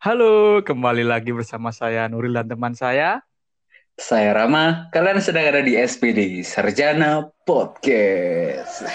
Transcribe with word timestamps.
Halo, 0.00 0.64
kembali 0.64 1.04
lagi 1.04 1.28
bersama 1.28 1.76
saya 1.76 2.08
Nuril 2.08 2.32
dan 2.32 2.48
teman 2.48 2.72
saya. 2.72 3.20
Saya 4.00 4.32
Rama, 4.32 4.88
kalian 4.88 5.20
sedang 5.20 5.44
ada 5.44 5.60
di 5.60 5.76
SPD 5.76 6.40
Sarjana 6.40 7.28
Podcast. 7.44 8.88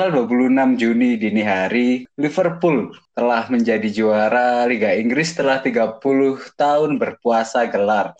Tanggal 0.00 0.24
26 0.24 0.80
Juni 0.80 1.20
dini 1.20 1.44
hari, 1.44 2.08
Liverpool 2.16 2.88
telah 3.12 3.44
menjadi 3.52 3.84
juara 3.92 4.64
Liga 4.64 4.96
Inggris 4.96 5.36
setelah 5.36 5.60
30 5.60 6.00
tahun 6.56 6.96
berpuasa 6.96 7.68
gelar. 7.68 8.16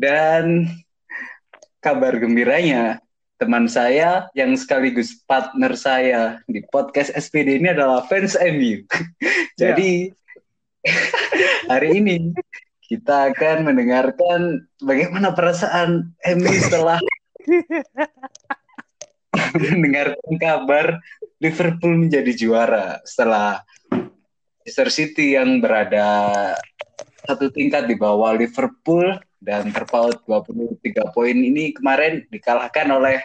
Dan 0.00 0.72
kabar 1.84 2.16
gembiranya, 2.16 3.04
teman 3.36 3.68
saya 3.68 4.32
yang 4.32 4.56
sekaligus 4.56 5.20
partner 5.28 5.76
saya 5.76 6.40
di 6.48 6.64
podcast 6.72 7.12
SPD 7.12 7.60
ini 7.60 7.76
adalah 7.76 8.00
fans 8.08 8.32
MU. 8.40 8.80
Jadi 9.60 10.08
hari 11.68 12.00
ini 12.00 12.32
kita 12.88 13.28
akan 13.28 13.68
mendengarkan 13.68 14.64
bagaimana 14.80 15.36
perasaan 15.36 16.16
MU 16.32 16.54
setelah 16.64 16.96
mendengarkan 19.74 20.32
kabar 20.38 20.86
Liverpool 21.40 21.96
menjadi 21.96 22.32
juara 22.36 23.00
setelah 23.02 23.64
Manchester 23.90 24.88
City 24.92 25.34
yang 25.34 25.58
berada 25.58 26.06
satu 27.24 27.48
tingkat 27.50 27.88
di 27.88 27.96
bawah 27.96 28.36
Liverpool 28.36 29.18
dan 29.40 29.72
terpaut 29.72 30.20
23 30.28 31.16
poin 31.16 31.32
ini 31.32 31.72
kemarin 31.72 32.28
dikalahkan 32.28 32.86
oleh 32.92 33.24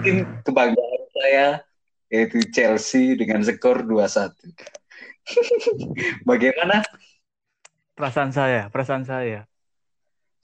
tim 0.00 0.24
kebanggaan 0.40 1.02
saya 1.12 1.46
yaitu 2.08 2.40
Chelsea 2.48 3.18
dengan 3.18 3.44
skor 3.44 3.84
2-1. 3.84 4.32
Bagaimana 6.28 6.84
perasaan 7.92 8.32
saya? 8.32 8.72
Perasaan 8.72 9.04
saya 9.04 9.44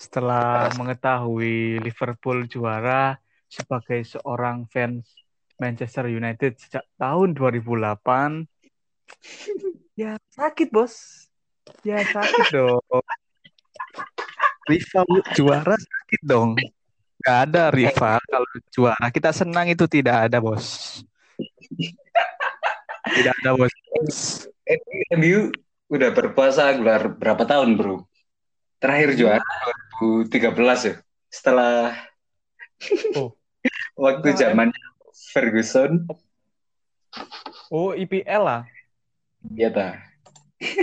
setelah 0.00 0.72
mengetahui 0.80 1.76
Liverpool 1.84 2.48
juara 2.48 3.20
sebagai 3.50 4.06
seorang 4.06 4.70
fans 4.70 5.10
Manchester 5.58 6.06
United 6.08 6.56
sejak 6.56 6.86
tahun 6.96 7.34
2008 7.34 8.46
ya 9.98 10.16
sakit 10.32 10.70
bos. 10.70 11.26
Ya 11.84 12.00
sakit 12.00 12.46
dong. 12.56 13.04
Rival 14.70 15.06
juara 15.34 15.76
sakit 15.76 16.20
dong. 16.24 16.56
Gak 17.20 17.52
ada 17.52 17.68
rival 17.68 18.16
kalau 18.24 18.48
juara. 18.72 19.06
Kita 19.12 19.34
senang 19.34 19.68
itu 19.68 19.84
tidak 19.90 20.30
ada 20.30 20.40
bos. 20.40 21.02
Tidak 23.04 23.34
ada 23.44 23.50
bos. 23.58 23.74
MU 25.18 25.52
udah 25.90 26.10
berpuasa 26.14 26.70
gelar 26.78 27.10
berapa 27.18 27.42
tahun 27.44 27.74
bro? 27.76 28.06
Terakhir 28.80 29.18
juara 29.18 29.52
2013 30.00 30.88
ya? 30.88 30.94
Setelah 31.28 31.92
oh 33.18 33.39
Waktu 33.98 34.28
zaman 34.38 34.70
Ferguson. 35.34 36.06
Oh, 37.70 37.94
IPL 37.94 38.42
lah. 38.42 38.62
Iya 39.50 39.68
ta. 39.72 39.88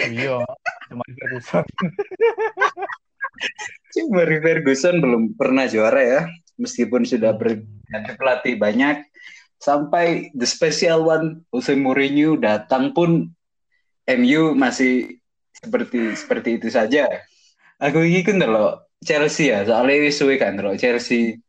Iya, 0.08 0.42
zaman 0.90 1.10
Ferguson. 1.16 1.66
Cuma 3.94 4.24
Ferguson 4.26 4.96
belum 5.00 5.24
pernah 5.38 5.70
juara 5.70 6.02
ya, 6.02 6.22
meskipun 6.58 7.06
sudah 7.06 7.36
berganti 7.38 8.12
pelatih 8.18 8.56
banyak. 8.58 9.06
Sampai 9.58 10.30
the 10.38 10.46
special 10.46 11.06
one 11.10 11.42
Jose 11.50 11.74
Mourinho 11.74 12.38
datang 12.38 12.94
pun 12.94 13.34
MU 14.06 14.54
masih 14.54 15.18
seperti 15.50 16.14
seperti 16.14 16.62
itu 16.62 16.70
saja. 16.70 17.10
Aku 17.82 18.06
ini 18.06 18.22
kan 18.22 18.42
loh 18.42 18.86
Chelsea 19.02 19.50
ya, 19.54 19.66
soalnya 19.66 20.10
suwe 20.14 20.38
kan 20.38 20.58
loh 20.58 20.78
Chelsea 20.78 21.42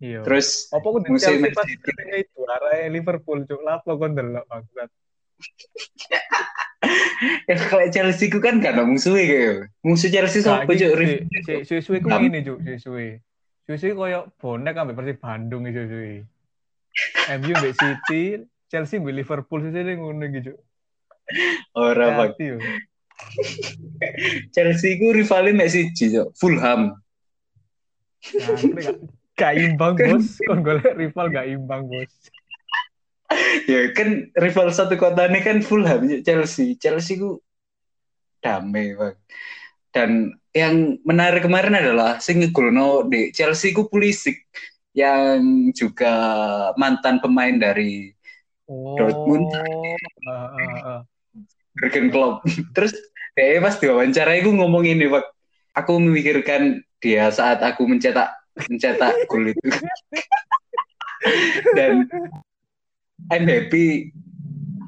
Iya. 0.00 0.24
Terus 0.24 0.72
apa 0.72 0.82
aku 0.82 0.98
musim 1.04 1.44
pas 1.52 1.68
itu? 1.68 2.40
Arah 2.48 2.88
Liverpool 2.88 3.44
cuk. 3.44 3.60
Lapo 3.60 4.00
kon 4.00 4.16
delok 4.16 4.48
bangsat. 4.48 4.88
ya 7.48 7.54
kalau 7.68 7.86
Chelsea 7.92 8.32
ku 8.32 8.40
kan 8.40 8.60
karena 8.60 8.84
musuhnya 8.84 9.24
kayak 9.24 9.72
musuh 9.84 10.08
Chelsea 10.12 10.44
siapa 10.44 10.68
cuk? 10.68 10.90
si 11.64 11.80
suwe 11.80 11.98
ku 12.00 12.08
ini 12.12 12.44
cuk 12.44 12.60
si 12.60 12.76
suwe 12.80 13.20
suwe 13.64 13.92
koyo 13.96 14.28
bonek 14.36 14.76
ambek 14.76 14.96
Persib 15.00 15.16
Bandung 15.20 15.64
iso 15.68 15.84
suwe 15.88 16.24
MU 17.40 17.52
mbek 17.56 17.74
City 17.76 18.44
Chelsea 18.68 19.00
mbek 19.00 19.16
Liverpool 19.16 19.64
sih 19.64 19.72
ngono 19.72 20.24
gitu 20.28 20.52
ora 21.76 22.20
bang 22.20 22.32
Chelsea 24.52 24.96
ku 24.96 25.12
rivalin 25.12 25.56
mek 25.56 25.72
siji 25.72 26.16
cuk. 26.16 26.32
Fulham. 26.36 26.96
Nah, 28.36 28.96
gak 29.40 29.56
imbang 29.56 29.96
bos. 29.96 30.36
Kon 30.44 30.60
golek 30.60 30.92
rival 31.00 31.26
gak 31.32 31.48
imbang 31.48 31.88
bos? 31.88 32.12
Ya 33.64 33.94
kan 33.96 34.28
rival 34.36 34.68
satu 34.74 35.00
kota 35.00 35.30
ini 35.30 35.40
kan 35.40 35.64
Fulham 35.64 36.04
Chelsea. 36.20 36.76
Chelsea 36.76 37.16
ku 37.16 37.40
damai 38.44 38.92
bang. 38.92 39.16
Dan 39.90 40.10
yang 40.52 40.98
menarik 41.02 41.46
kemarin 41.46 41.78
adalah 41.78 42.20
sing 42.20 42.44
ngegolno 42.44 43.08
di 43.08 43.32
Chelsea 43.32 43.72
ku 43.72 43.88
Pulisic 43.88 44.44
yang 44.92 45.70
juga 45.72 46.12
mantan 46.74 47.22
pemain 47.22 47.54
dari 47.54 48.10
oh, 48.66 48.98
Dortmund. 48.98 49.48
Uh, 49.48 50.30
uh, 50.30 50.78
uh. 50.98 51.00
Jurgen 51.78 52.10
Klopp. 52.10 52.42
Terus 52.76 52.92
dia 53.38 53.62
pas 53.62 53.78
diwawancara 53.78 54.36
aku 54.36 54.50
ngomong 54.52 54.84
ini 54.84 55.06
pak 55.06 55.24
aku 55.78 56.02
memikirkan 56.02 56.82
dia 56.98 57.30
saat 57.30 57.62
aku 57.62 57.86
mencetak 57.86 58.39
mencetak 58.56 59.14
gol 59.30 59.50
itu. 59.50 59.68
Dan 61.76 62.08
I'm 63.28 63.44
happy. 63.44 64.10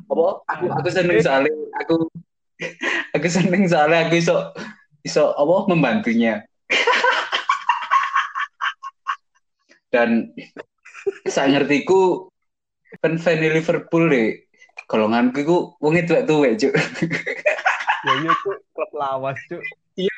Apa? 0.08 0.44
Aku 0.48 0.64
aku 0.72 0.88
seneng 0.92 1.18
soalnya 1.20 1.52
aku 1.80 2.08
aku 3.12 3.28
seneng 3.28 3.64
soalnya 3.68 4.08
aku 4.08 4.20
iso 4.20 4.52
iso 5.04 5.32
apa 5.36 5.54
membantunya. 5.70 6.44
Dan 9.92 10.32
saya 11.28 11.52
ngertiku 11.52 12.32
fan 13.02 13.20
fan 13.20 13.40
Liverpool 13.40 14.08
deh. 14.08 14.40
Golonganku 14.88 15.40
ku 15.44 15.58
wong 15.80 16.00
itu 16.00 16.16
tuh 16.24 16.48
cuk. 16.56 16.72
Ya 18.02 18.12
iya 18.18 18.32
tuh 18.40 18.56
klub 18.72 18.92
lawas 18.96 19.36
cuk. 19.48 19.62
Iya 19.96 20.16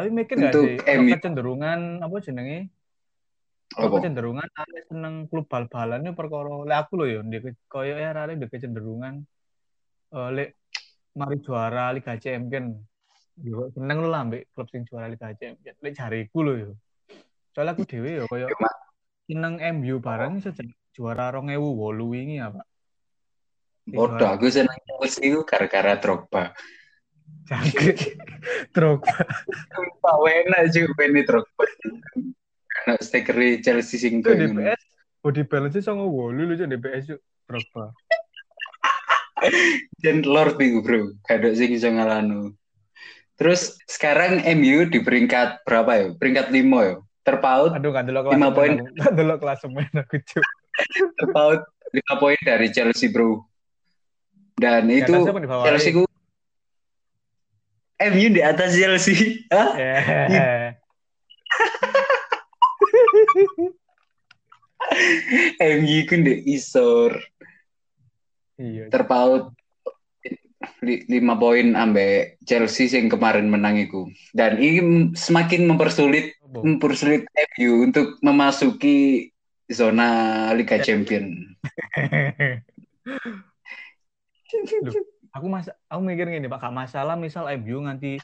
tapi 0.00 0.08
mikir 0.16 0.36
gak 0.40 0.52
sih? 0.56 0.76
Kalau 0.80 1.04
kecenderungan 1.12 2.00
apa 2.00 2.16
jenenge 2.24 2.72
apa 3.70 3.86
kecenderungan 3.86 4.48
ada 4.50 4.80
seneng 4.90 5.14
klub 5.30 5.46
bal-balan 5.46 6.02
itu 6.02 6.16
perkara 6.16 6.66
le 6.66 6.74
aku 6.74 7.06
ya 7.06 7.22
dia 7.22 7.54
koyo 7.70 7.94
ya 7.94 8.10
ada 8.10 8.34
dia 8.34 8.48
kecenderungan 8.50 9.22
uh, 10.10 10.28
le 10.34 10.58
mari 11.14 11.38
juara 11.38 11.94
Liga 11.94 12.18
Champion 12.18 12.74
yo 13.44 13.70
seneng 13.70 14.02
lo 14.02 14.08
lah 14.10 14.26
ambek 14.26 14.50
klub 14.50 14.66
sing 14.72 14.82
juara 14.88 15.06
Liga 15.06 15.30
Champion 15.38 15.74
le 15.78 15.90
cariku 15.94 16.38
lo 16.42 16.52
yo. 16.58 16.70
Soalnya 17.54 17.78
aku 17.78 17.86
dewe 17.86 18.18
yo 18.18 18.24
koyo 18.26 18.50
seneng 19.30 19.62
MU 19.78 20.02
bareng 20.02 20.42
sejak 20.42 20.66
juara 20.90 21.30
2008 21.30 22.26
ini 22.26 22.42
apa 22.42 22.66
Bodoh, 23.90 24.28
aku 24.38 24.46
seneng 24.46 24.78
Chelsea 24.86 25.34
gara-gara 25.42 25.98
Drogba. 25.98 26.54
Jangkrik. 27.50 27.98
Drogba. 28.74 29.26
Pak 30.00 30.16
Wena 30.22 30.66
juga 30.70 31.02
ini 31.08 31.26
Drogba. 31.26 31.64
Karena 32.70 32.94
stiker 33.02 33.36
Chelsea 33.60 33.98
sing 33.98 34.22
Itu 34.22 34.32
DPS 34.32 34.90
body 35.20 35.44
balance 35.44 35.80
sama 35.84 36.04
wolu 36.04 36.48
lu 36.48 36.54
DPS 36.56 37.16
yuk 37.16 37.20
Drogba. 37.44 37.92
Dan 40.04 40.24
Lord 40.24 40.60
nih 40.60 40.80
bro, 40.84 41.16
kadang 41.24 41.56
sing 41.56 41.72
iso 41.72 41.88
ngalanu. 41.88 42.52
Terus 43.40 43.80
sekarang 43.88 44.44
MU 44.60 44.84
di 44.88 45.00
peringkat 45.00 45.64
berapa 45.64 45.90
ya? 45.96 46.06
Peringkat 46.16 46.52
lima 46.52 46.80
ya? 46.84 46.94
Terpaut 47.24 47.72
Aduh, 47.72 47.92
gak 47.92 48.04
delok 48.08 48.32
lima 48.32 48.52
poin. 48.52 48.80
Gak 48.96 49.12
delok 49.16 49.38
klasemen 49.40 49.88
aku 49.96 50.20
cuy. 50.20 50.44
Terpaut 51.16 51.60
lima 51.92 52.14
poin 52.20 52.40
dari 52.44 52.68
Chelsea 52.68 53.08
bro. 53.08 53.44
Dan 54.60 54.92
itu 54.92 55.24
Chelsea 55.64 55.92
ku 55.96 56.04
MU 58.00 58.26
di 58.32 58.40
atas 58.40 58.76
Chelsea. 58.76 59.44
Hah? 59.52 59.76
Yeah. 65.60 65.60
MU 65.60 66.08
ku 66.08 66.14
ndek 66.18 66.40
isor. 66.48 67.20
Iya. 68.56 68.88
Terpaut 68.88 69.52
lima 70.84 71.40
poin 71.40 71.72
ambek 71.72 72.36
Chelsea 72.44 72.92
yang 72.92 73.08
kemarin 73.08 73.48
menang 73.48 73.80
itu 73.80 74.12
dan 74.36 74.60
ini 74.60 75.08
semakin 75.16 75.64
mempersulit 75.64 76.36
mempersulit 76.52 77.24
MU 77.56 77.88
untuk 77.88 78.20
memasuki 78.20 79.32
zona 79.72 80.52
Liga 80.52 80.76
Champion. 80.84 81.56
Loh, 84.82 84.92
aku 85.30 85.46
mas 85.46 85.66
aku 85.86 86.00
mikir 86.02 86.26
gini 86.30 86.50
Pak, 86.50 86.70
masalah 86.74 87.14
misal 87.14 87.46
MU 87.58 87.82
nanti 87.82 88.18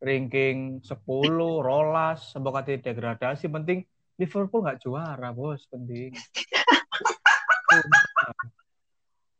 ranking 0.00 0.80
10, 0.84 1.64
rolas, 1.64 2.32
semoga 2.32 2.64
degradasi 2.64 3.48
penting 3.48 3.84
Liverpool 4.16 4.64
nggak 4.64 4.80
juara 4.80 5.28
bos 5.32 5.68
penting. 5.68 6.16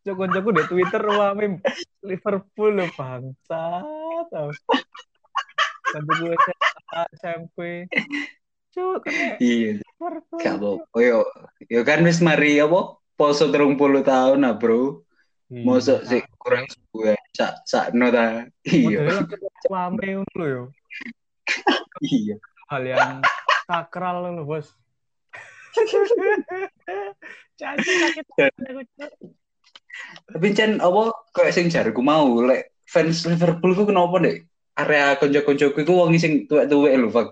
Joko-joko 0.07 0.55
di 0.55 0.63
Twitter 0.71 1.03
wame 1.03 1.59
Liverpool 2.05 2.71
lo 2.77 2.87
bangsa 2.95 3.83
tau. 4.31 4.51
Tentu 5.91 6.13
gue 6.21 6.37
SMP. 7.17 7.89
Cuk, 8.77 9.09
iya. 9.41 9.81
Gak 10.37 10.61
apa. 10.61 10.85
Oh 10.85 11.01
yo, 11.01 11.25
yo 11.65 11.81
kan 11.81 12.05
wis 12.05 12.21
mari 12.21 12.61
apa? 12.61 13.01
Poso 13.17 13.49
30 13.49 14.05
tahun 14.05 14.45
ah, 14.45 14.53
Bro. 14.53 15.06
Iya. 15.47 15.63
Mosok 15.63 16.01
sih 16.11 16.23
kurang 16.43 16.67
sebuah 16.67 17.15
sak 17.31 17.55
sak 17.67 17.87
no 17.95 18.11
ta. 18.11 18.51
Iya. 18.67 19.23
Wame 19.71 20.07
ngono 20.23 20.45
yo. 20.45 20.63
Iya. 22.03 22.37
Hal 22.67 22.83
yang 22.83 23.23
sakral 23.71 24.27
lo, 24.27 24.43
Bos. 24.43 24.75
Caci 27.57 27.93
sakit 28.01 28.27
tapi 30.27 30.53
Chan 30.53 30.83
apa 30.83 31.03
kayak 31.33 31.55
sing 31.55 31.67
jarku 31.73 32.05
mau 32.05 32.29
lek 32.45 32.77
fans 32.85 33.25
Liverpool 33.25 33.73
ku 33.73 33.89
kenapa 33.89 34.21
deh 34.21 34.45
area 34.77 35.17
konco-koncoku 35.17 35.81
ku 35.87 35.93
wong 35.97 36.13
sing 36.21 36.45
tuwek-tuwek 36.45 36.95
lho 37.01 37.09
Fak. 37.09 37.29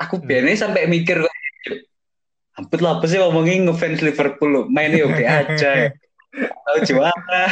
Aku 0.00 0.20
hmm. 0.20 0.28
biasanya 0.28 0.56
sampai 0.56 0.88
mikir 0.88 1.24
kok 1.24 1.34
Ampun 2.56 2.80
lah 2.80 2.96
apa 2.96 3.04
sih 3.04 3.20
ngomongin 3.20 3.68
ngefans 3.68 4.00
Liverpool 4.00 4.48
lo 4.48 4.62
main 4.72 4.88
oke 4.96 5.20
aja 5.20 5.92
tahu 6.36 6.78
juara 6.84 7.46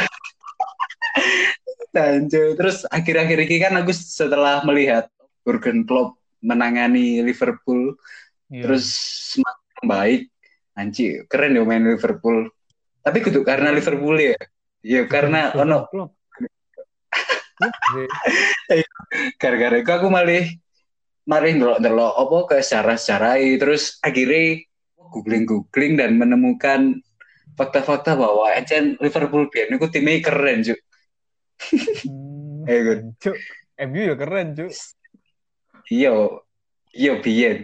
Lanjut. 1.95 2.59
terus 2.59 2.83
akhir-akhir 2.91 3.37
ini 3.47 3.57
kan 3.61 3.73
aku 3.79 3.95
setelah 3.95 4.59
melihat 4.67 5.07
Jurgen 5.47 5.87
Klopp 5.87 6.19
menangani 6.43 7.23
Liverpool 7.23 7.95
yeah. 8.51 8.67
terus 8.67 8.91
semakin 9.31 9.83
baik 9.87 10.21
anci 10.75 11.23
keren 11.31 11.55
ya 11.55 11.63
main 11.63 11.87
Liverpool 11.87 12.51
tapi 13.05 13.21
kudu 13.21 13.45
karena 13.45 13.69
Liverpool 13.69 14.17
ya. 14.17 14.33
Ya 14.85 15.01
karena 15.05 15.53
ono 15.53 15.85
gara-gara 19.41 19.79
itu 19.79 19.91
aku 19.93 20.11
malih 20.11 20.59
malih 21.25 21.57
ndelok-ndelok 21.57 22.13
apa 22.19 22.37
ke 22.51 22.57
secara-secara 22.61 23.39
terus 23.57 23.97
akhirnya 24.03 24.61
googling 25.09 25.45
googling 25.47 25.97
dan 25.97 26.19
menemukan 26.19 27.01
fakta-fakta 27.55 28.19
bahwa 28.19 28.51
Encen 28.53 28.99
Liverpool 28.99 29.47
biar 29.47 29.71
itu 29.71 29.87
timnya 29.89 30.19
keren 30.21 30.59
cuk. 30.63 30.79
Hmm, 32.03 32.67
eh 32.67 33.01
cuk, 33.19 33.35
MU 33.87 34.01
ya 34.11 34.15
keren 34.19 34.47
cuk. 34.55 34.71
Iya, 35.87 36.13
iya 36.91 37.13
biar. 37.23 37.57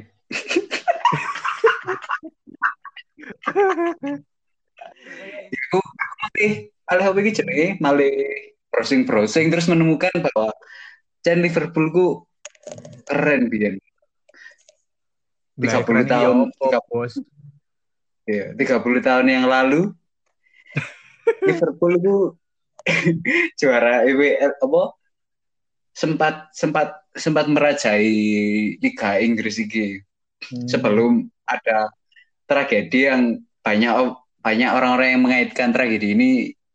Iku 5.52 5.80
malih 6.22 6.54
alih 6.88 7.06
apa 7.12 7.18
iki 7.20 7.32
jenenge 7.44 7.68
malih 7.84 8.14
browsing 8.72 9.04
browsing 9.04 9.52
terus 9.52 9.68
menemukan 9.68 10.12
bahwa 10.32 10.56
Chen 11.22 11.44
Liverpool 11.44 11.92
ku 11.92 12.06
keren 13.06 13.52
biyen. 13.52 13.78
30 15.62 15.86
puluh 15.86 16.06
tahun, 16.10 16.50
tiga 16.58 16.80
bos. 16.90 17.14
Iya, 18.32 18.56
30 18.56 19.04
tahun 19.04 19.28
yang 19.28 19.46
lalu 19.52 19.92
Liverpool 21.48 21.94
ku 22.00 22.18
juara 23.60 24.08
EWL 24.08 24.56
apa 24.56 24.84
sempat 25.92 26.48
sempat 26.56 27.04
sempat 27.12 27.46
merajai 27.52 28.08
Liga 28.80 29.20
Inggris 29.20 29.60
ini 29.60 30.00
hmm. 30.00 30.66
sebelum 30.72 31.28
ada 31.44 31.92
tragedi 32.48 33.12
yang 33.12 33.44
banyak 33.60 34.16
banyak 34.40 34.72
orang-orang 34.72 35.10
yang 35.14 35.24
mengaitkan 35.28 35.70
tragedi 35.76 36.16
ini 36.16 36.32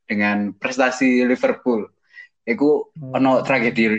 dengan 0.06 0.54
prestasi 0.54 1.24
Liverpool. 1.24 1.88
Iku 2.44 2.92
hmm. 2.92 3.16
ono 3.16 3.40
tragedi 3.42 3.96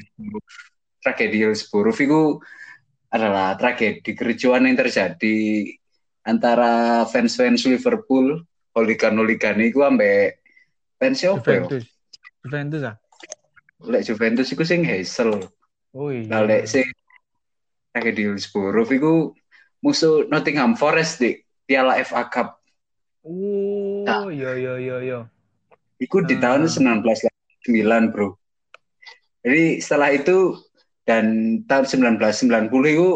tragedi 1.01 1.37
Hillsborough 1.41 1.97
itu 1.97 2.21
adalah 3.09 3.57
tragedi 3.57 4.13
kericuan 4.13 4.69
yang 4.69 4.77
terjadi 4.77 5.35
antara 6.27 7.07
fans-fans 7.07 7.63
Liverpool, 7.63 8.43
holigan-holigan 8.75 9.63
itu 9.63 9.79
ambek 9.79 10.43
fans 10.99 11.23
siapa 11.23 11.39
Juventus. 11.39 11.83
Juventus 12.43 12.81
ah. 12.83 12.95
Lek 13.87 14.03
Juventus 14.03 14.51
iku 14.51 14.67
sing 14.67 14.83
Hazel. 14.83 15.47
Oh 15.95 16.11
iya. 16.11 16.27
Nah, 16.27 16.43
lek 16.43 16.67
sing 16.67 16.83
tragedi 17.95 18.27
Hillsborough 18.27 18.91
itu 18.91 19.31
musuh 19.79 20.27
Nottingham 20.27 20.75
Forest 20.75 21.23
di 21.23 21.39
Piala 21.63 21.95
FA 22.03 22.27
Cup 22.27 22.57
Oh, 23.27 24.07
nah, 24.07 24.31
iya 24.31 24.55
iya 24.55 24.73
iya 24.79 24.97
iya. 25.03 25.19
Itu 25.99 26.23
di 26.23 26.39
tahun 26.39 26.71
1999, 26.71 27.83
ah. 27.91 28.07
Bro. 28.07 28.39
Jadi 29.43 29.83
setelah 29.83 30.15
itu 30.15 30.55
dan 31.03 31.59
tahun 31.67 32.15
1990 32.15 32.71
itu 32.95 33.09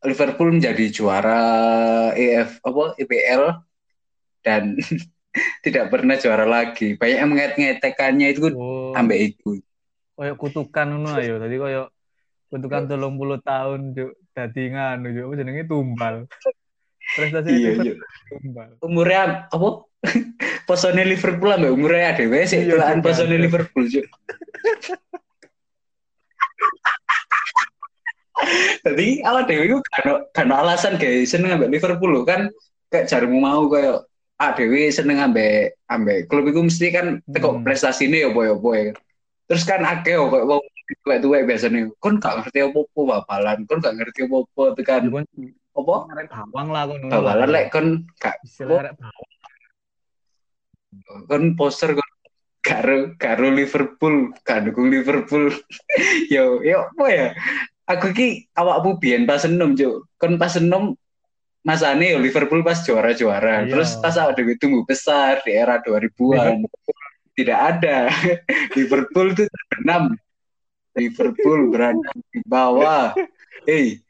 Liverpool 0.00 0.56
menjadi 0.56 0.84
juara 0.88 1.42
EF 2.16 2.64
apa 2.64 2.96
EPL 2.96 3.42
dan 4.40 4.80
tidak 5.64 5.92
pernah 5.92 6.16
juara 6.16 6.48
lagi. 6.48 6.96
Banyak 6.96 7.18
yang 7.20 7.30
mengait-ngaitekannya 7.30 8.26
itu 8.32 8.48
oh. 8.56 8.96
ambek 8.96 9.36
itu. 9.36 9.60
Kayak 10.16 10.36
kutukan 10.40 10.86
ngono 10.88 11.16
ayo. 11.20 11.36
Tadi 11.36 11.56
kayak 11.60 11.86
kutukan 12.50 12.82
telung 12.88 13.20
puluh 13.20 13.38
tahun 13.44 13.92
juk 13.92 14.16
dadi 14.32 14.72
nganu 14.72 15.08
juk 15.12 15.36
jenenge 15.36 15.68
tumbal. 15.68 16.24
Prestasi 17.16 17.50
iya, 17.50 17.70
iya. 17.82 17.94
Umurnya 18.80 19.50
apa? 19.50 19.68
Posone 20.68 21.02
Liverpool 21.02 21.50
ambek 21.50 21.74
umurnya 21.74 22.14
ada 22.14 22.24
wes 22.30 22.54
sih 22.54 22.62
tulaan 22.62 23.02
posone 23.02 23.34
Liverpool 23.34 23.90
juga. 23.90 24.14
Tadi 28.84 29.20
awal 29.24 29.44
dewi 29.44 29.70
itu 29.70 29.78
kan 29.92 30.24
kan 30.32 30.48
alasan 30.48 30.96
kayak 30.96 31.28
seneng 31.28 31.56
ambek 31.58 31.72
Liverpool 31.72 32.24
kan. 32.24 32.48
Kayak 32.90 33.06
jarmu 33.06 33.38
mau 33.38 33.70
kayak 33.70 34.10
ah 34.40 34.56
dewi 34.56 34.88
seneng 34.88 35.20
ambek 35.20 35.76
ambek 35.92 36.24
klub 36.24 36.48
itu 36.48 36.64
mesti 36.64 36.88
kan 36.88 37.20
teko 37.28 37.60
hmm. 37.60 37.62
prestasi 37.62 38.08
ini 38.08 38.24
ya 38.24 38.32
boy 38.32 38.56
boy 38.56 38.88
terus 39.44 39.68
kan 39.68 39.84
akeh 39.84 40.16
kok 40.16 40.48
wong 40.48 40.64
tuwek 41.04 41.20
tuwek 41.20 41.42
biasanya 41.44 41.92
kon 42.00 42.16
gak 42.16 42.40
ngerti 42.40 42.64
apa 42.64 42.80
apa 42.80 43.00
bapalan 43.04 43.58
kon 43.68 43.84
gak 43.84 43.94
ngerti 44.00 44.24
apa 44.24 44.36
apa 44.42 44.62
tekan 44.80 45.02
apa? 45.12 45.20
bawang 45.76 46.68
lah 46.72 46.82
kono 46.88 47.06
bawalan 47.12 47.48
lek 47.52 47.68
kon 47.68 48.08
gak 48.16 48.40
kon 51.28 51.44
poster 51.54 51.92
kon 51.92 52.10
karo 52.64 53.12
karo 53.20 53.52
Liverpool 53.52 54.36
gak 54.44 54.68
dukung 54.68 54.92
Liverpool. 54.92 55.48
Yo 56.34 56.60
yo 56.60 56.86
apa 56.92 57.04
ya 57.08 57.26
aku 57.90 58.14
ki 58.14 58.28
awakmu 58.54 59.02
biyen 59.02 59.26
pas 59.26 59.42
enom 59.42 59.74
jo 59.74 60.06
kon 60.14 60.38
pas 60.38 60.54
enom 60.54 60.94
masane 61.66 62.14
Liverpool 62.22 62.62
pas 62.62 62.78
juara-juara. 62.86 63.66
Iya. 63.66 63.74
terus 63.74 63.98
pas 63.98 64.14
awak 64.16 64.38
dewe 64.38 64.54
tumbuh 64.56 64.86
besar 64.86 65.42
di 65.42 65.52
era 65.52 65.82
2000-an 65.82 66.62
tidak 67.38 67.58
ada. 67.58 68.08
Liverpool 68.78 69.34
itu 69.34 69.44
enam 69.82 70.14
Liverpool 70.94 71.74
berada 71.74 72.10
di 72.30 72.40
bawah. 72.46 73.12
Hey 73.66 74.00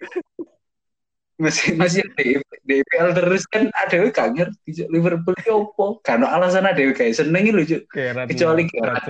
masih 1.41 1.73
masih 1.81 2.05
di 2.21 2.37
DPL 2.69 3.17
terus 3.17 3.49
kan 3.49 3.73
ada 3.73 3.97
yang 3.97 4.13
gak 4.13 4.29
ngerti 4.37 4.85
Liverpool 4.93 5.33
itu 5.41 5.49
apa 5.49 5.87
karena 6.05 6.27
alasan 6.37 6.69
ada 6.69 6.77
yang 6.77 6.93
kayak 6.93 7.17
seneng 7.17 7.49
itu 7.49 7.81
kecuali 8.29 8.69
kira 8.69 9.01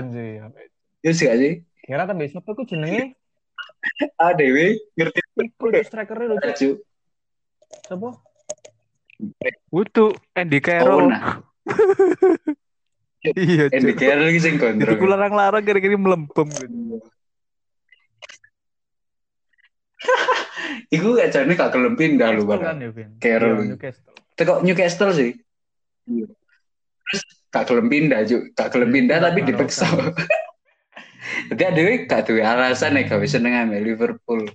ya 1.02 1.10
sih. 1.10 1.26
Sih 1.26 1.52
kira 1.82 2.06
tapi 2.06 2.30
siapa 2.30 2.54
ku 2.54 2.62
jenenge 2.62 3.18
ada 4.30 4.42
yang 4.42 4.76
ngerti 4.96 5.20
Liverpool 5.36 5.70
strikernya 5.82 6.26
lucu 6.34 6.70
siapa 7.86 8.08
Wutu 9.68 10.16
Andy 10.32 10.60
Carroll 10.64 11.06
oh, 11.06 11.12
nah. 11.12 11.44
iya 13.36 13.68
Andy 13.68 13.92
Carroll 13.94 14.32
lagi 14.32 14.40
sing 14.40 14.56
kontrol 14.56 14.96
aku 14.96 15.06
larang-larang 15.06 15.62
kira-kira 15.62 15.96
melempem 16.00 16.48
gitu 16.48 17.00
Iku 20.94 21.12
gak 21.16 21.30
jadi 21.34 21.52
gak 21.52 21.72
gelem 21.76 21.94
pindah 21.96 22.32
lu 22.32 22.48
kan. 22.48 22.80
Carroll. 23.20 23.76
Iya. 23.76 23.92
Teko 24.36 24.64
Newcastle 24.64 25.12
sih. 25.12 25.30
Iya. 26.08 26.26
Terus 27.10 27.22
gak 27.50 27.64
gelem 27.68 27.86
pindah 27.90 28.20
juga, 28.24 28.44
gak 28.56 28.68
gelem 28.72 28.90
pindah 28.94 29.18
tapi 29.20 29.40
dipaksa. 29.44 29.86
Jadi 31.50 31.62
ada 31.66 31.82
gak 32.06 32.20
tuh 32.30 32.38
alasan 32.38 32.94
nih 32.94 33.10
gak 33.10 33.18
bisa 33.18 33.42
seneng 33.42 33.74
Liverpool. 33.74 34.46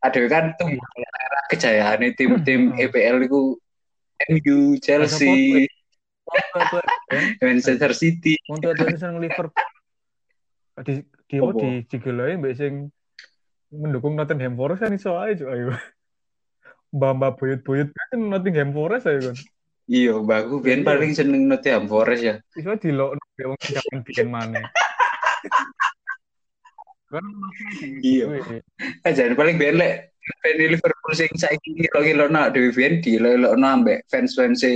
Ada 0.00 0.20
kan 0.28 0.56
tuh 0.56 0.72
era 0.72 1.40
kejayaan 1.52 2.00
tim-tim 2.16 2.72
EPL 2.80 3.28
itu 3.28 3.60
MU, 4.32 4.80
Chelsea, 4.80 5.68
Manchester 7.44 7.92
City. 7.92 8.40
Untuk 8.48 8.72
ada 8.72 8.88
seneng 8.96 9.20
Liverpool. 9.20 9.68
Di 10.80 11.04
di 11.28 11.36
apa 11.38 11.52
di 11.54 11.70
digelain 11.86 12.40
mbak 12.42 12.54
sing 12.58 12.90
mendukung 13.70 14.18
Nottingham 14.18 14.58
Forest 14.58 14.80
kan 14.82 14.92
iso 14.96 15.14
aja 15.16 15.44
ayo. 15.50 15.76
Mbak-mbak 16.94 17.32
buyut-buyut 17.36 17.90
kan 17.90 18.18
Nottingham 18.18 18.70
Forest 18.72 19.06
ayo 19.10 19.20
kan. 19.32 19.36
Iya, 19.84 20.16
bagus 20.24 20.64
biyen 20.64 20.80
iya. 20.80 20.88
paling 20.88 21.12
seneng 21.12 21.42
Nottingham 21.52 21.84
Forest 21.90 22.22
ya. 22.24 22.34
Iso 22.56 22.72
dilok 22.80 23.20
wong 23.44 23.60
jangan 23.60 23.98
bikin 24.00 24.28
mana. 24.32 24.60
Kan 27.14 27.26
iya. 28.02 28.26
Eh 29.06 29.12
jadi 29.14 29.38
paling 29.38 29.54
biyen 29.54 29.78
lek 29.78 30.10
fan 30.42 30.56
Liverpool 30.58 31.14
sing 31.14 31.30
saiki 31.38 31.86
nak 32.32 32.50
dewe 32.50 32.74
biyen 32.74 32.98
dilok 32.98 33.54
ambek 33.54 34.02
fans-fans 34.10 34.66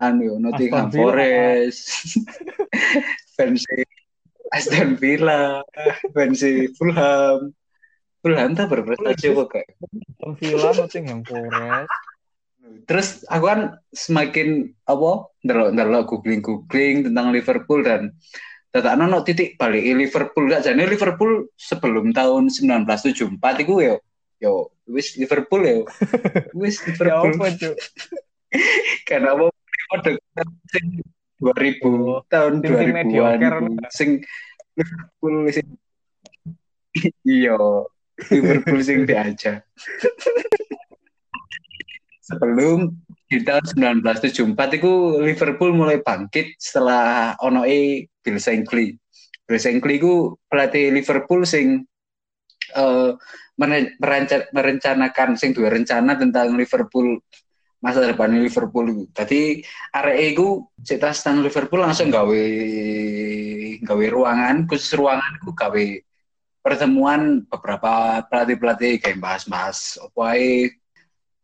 anu 0.00 0.40
Nottingham 0.40 0.88
Forest. 0.88 2.16
fans 3.36 3.64
Aston 4.54 4.94
Villa, 4.96 5.62
Bensi 6.14 6.66
Fulham. 6.78 7.50
Fulham 8.22 8.50
tak 8.54 8.70
berprestasi 8.70 9.34
kok 9.34 9.48
kayak. 9.50 9.68
Aston 9.74 10.32
Villa, 10.38 10.70
Nottingham 10.74 11.20
Forest. 11.26 11.90
Terus 12.86 13.08
aku 13.30 13.44
kan 13.46 13.60
semakin 13.94 14.74
apa 14.90 15.10
ndelok 15.46 15.70
ndelok 15.74 16.02
googling 16.10 16.42
googling 16.42 17.06
tentang 17.06 17.30
Liverpool 17.30 17.82
dan 17.82 18.14
tata 18.82 19.06
no 19.06 19.22
titik 19.22 19.56
balik 19.56 19.84
Liverpool. 19.84 20.50
Gak 20.50 20.66
jadi 20.68 20.82
Liverpool 20.84 21.48
sebelum 21.56 22.12
tahun 22.12 22.48
1974 22.50 23.62
itu 23.64 23.74
yo. 23.80 23.96
Yo 24.36 24.52
wis 24.88 25.16
Liverpool 25.16 25.62
yo. 25.64 25.78
Wis 26.60 26.80
ya 26.82 26.92
Liverpool. 26.92 27.32
ya 27.36 27.72
apa, 27.72 27.74
Karena 29.08 29.28
apa? 29.34 29.46
Ribu 31.36 32.16
oh, 32.16 32.20
tahun 32.32 32.64
dua 32.64 32.80
ribuan 32.80 33.76
sing 33.92 34.24
Liverpool 34.72 35.36
sing 35.52 35.68
iya 37.28 37.60
Liverpool 38.32 38.80
sing 38.80 39.04
diajak. 39.04 39.60
Sebelum 42.24 42.96
di 43.26 43.42
tahun 43.42 43.66
1974 43.98 44.78
itu 44.78 44.92
Liverpool 45.18 45.74
mulai 45.74 45.98
bangkit 45.98 46.54
setelah 46.58 47.34
ono 47.42 47.66
e 47.66 48.06
Bill 48.22 48.38
Shankly 48.38 48.94
Bill 49.46 49.62
Shankly 49.62 50.02
itu 50.02 50.34
pelatih 50.50 50.90
Liverpool 50.90 51.46
sing 51.46 51.86
uh, 52.74 53.14
merencanakan 54.50 55.38
sing 55.38 55.54
dua 55.54 55.70
rencana 55.70 56.18
tentang 56.18 56.58
Liverpool 56.58 57.22
masa 57.78 58.02
depan 58.02 58.34
Liverpool. 58.34 59.06
Tadi 59.14 59.62
area 59.94 60.34
itu 60.34 60.66
cerita 60.82 61.14
tentang 61.14 61.46
Liverpool 61.46 61.78
langsung 61.78 62.10
gawe 62.10 62.44
gawe 63.86 64.06
ruangan 64.10 64.66
khusus 64.66 64.98
ruangan 64.98 65.38
itu 65.38 65.50
gawe 65.54 65.84
pertemuan 66.66 67.46
beberapa 67.46 68.26
pelatih-pelatih 68.26 68.98
kayak 68.98 69.22
bahas-bahas 69.22 70.02
apa 70.02 70.34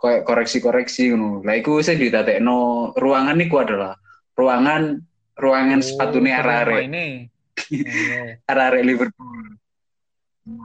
kayak 0.03 0.27
koreksi-koreksi 0.27 1.15
ngono. 1.15 1.47
Lah 1.47 1.55
iku 1.55 1.79
sing 1.79 2.03
ditatekno 2.03 2.91
ruangan 2.99 3.39
niku 3.39 3.63
adalah 3.63 3.95
ruangan 4.35 4.99
ruangan 5.39 5.79
oh, 5.79 5.87
sepatu 5.87 6.19
nih 6.19 6.35
arah 6.35 6.83
ini. 6.83 7.31
arah 8.51 8.75
Liverpool. 8.83 9.55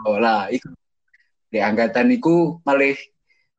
Oh 0.09 0.17
lah 0.17 0.49
iku 0.49 0.73
di 1.53 1.61
angkatan 1.61 2.09
iku 2.17 2.59
malah 2.65 2.97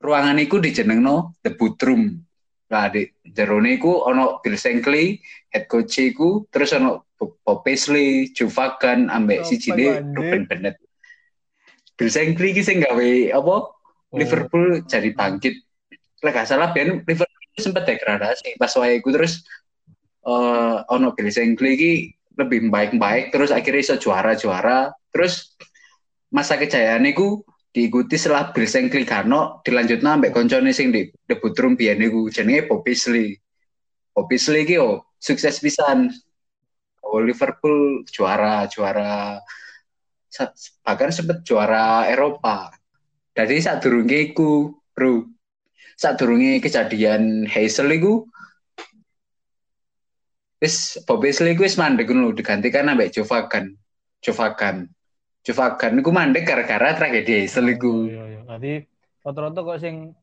ruangan 0.03 0.43
iku 0.43 0.59
dijenengno 0.59 1.39
the 1.47 1.55
boot 1.55 1.79
room. 1.87 2.27
Nah, 2.69 2.93
di 2.93 3.09
jerone 3.25 3.81
iku 3.81 4.05
ono 4.05 4.45
Bill 4.45 4.61
Shankly, 4.61 5.17
head 5.49 5.65
coach 5.73 5.97
iku, 6.05 6.45
terus 6.53 6.77
ono 6.77 7.09
Bob 7.17 7.65
Paisley, 7.65 8.29
Joe 8.37 8.53
Fagan, 8.53 9.09
ambek 9.09 9.49
si 9.49 9.57
Cine, 9.57 10.05
Ruben 10.13 10.45
Bennett. 10.45 10.77
Bill 11.97 12.13
Shankly 12.13 12.53
iki 12.53 12.61
sing 12.61 12.85
gawe 12.85 13.11
apa? 13.33 13.57
Oh. 13.57 13.73
Liverpool 14.13 14.85
jadi 14.85 15.17
bangkit. 15.17 15.68
Lek 16.19 16.35
gak 16.35 16.49
salah 16.51 16.75
ben 16.75 17.03
Liverpool 17.07 17.59
sempat 17.59 17.87
degradasi 17.87 18.59
pas 18.59 18.71
wae 18.79 18.99
iku 19.03 19.15
terus 19.15 19.43
uh, 20.27 20.83
ono 20.91 21.15
Bill 21.15 21.31
Shankly 21.31 21.71
iki 21.75 21.93
lebih 22.39 22.71
baik-baik 22.71 23.35
terus 23.35 23.51
akhirnya 23.51 23.83
iso 23.83 23.95
juara-juara 23.99 24.95
terus 25.11 25.59
masa 26.31 26.55
kejayaan 26.55 27.03
iku 27.11 27.43
diikuti 27.73 28.19
setelah 28.19 28.51
Bill 28.51 28.67
Shankly 28.67 29.05
Kano 29.07 29.61
dilanjutnya 29.63 30.19
sampai 30.19 30.35
koncone 30.35 30.71
sing 30.75 30.91
di 30.91 31.07
debut 31.29 31.55
room 31.55 31.79
biyen 31.79 32.01
niku 32.03 32.27
jenenge 32.33 32.67
Bob 32.67 32.83
Paisley. 32.83 33.37
Bob 34.11 34.27
Paisley 34.27 34.67
iki 34.67 34.81
oh, 34.81 35.05
sukses 35.21 35.63
pisan. 35.63 36.11
Oh, 37.05 37.23
Liverpool 37.23 38.05
juara 38.11 38.67
juara 38.67 39.39
bahkan 40.85 41.11
sempat 41.15 41.41
juara 41.47 42.05
Eropa. 42.11 42.75
Jadi 43.33 43.63
saat 43.63 43.81
durunge 43.81 44.35
iku, 44.35 44.75
Bro. 44.93 45.38
Saat 45.99 46.23
durunge 46.23 46.63
kejadian 46.63 47.43
Hazel 47.51 47.91
iku 47.99 48.23
wis 50.63 50.95
Bob 51.03 51.27
Paisley 51.27 51.59
iku 51.59 51.67
wis 51.67 51.75
mandek 51.75 52.07
ngono 52.07 52.31
digantikan 52.31 52.87
ambek 52.87 53.11
Jovagan. 53.19 53.75
Jovagan. 54.23 54.87
Jevagan 55.43 55.99
niku 55.99 56.15
mandek 56.15 56.47
gara-gara 56.47 56.95
tragedi 56.95 57.51
iku. 57.51 58.07
Iya 58.07 58.23
iya. 58.31 58.41
Tadi 58.47 58.73
rata-rata 59.27 59.61
kok 59.67 59.79
sing 59.83 60.15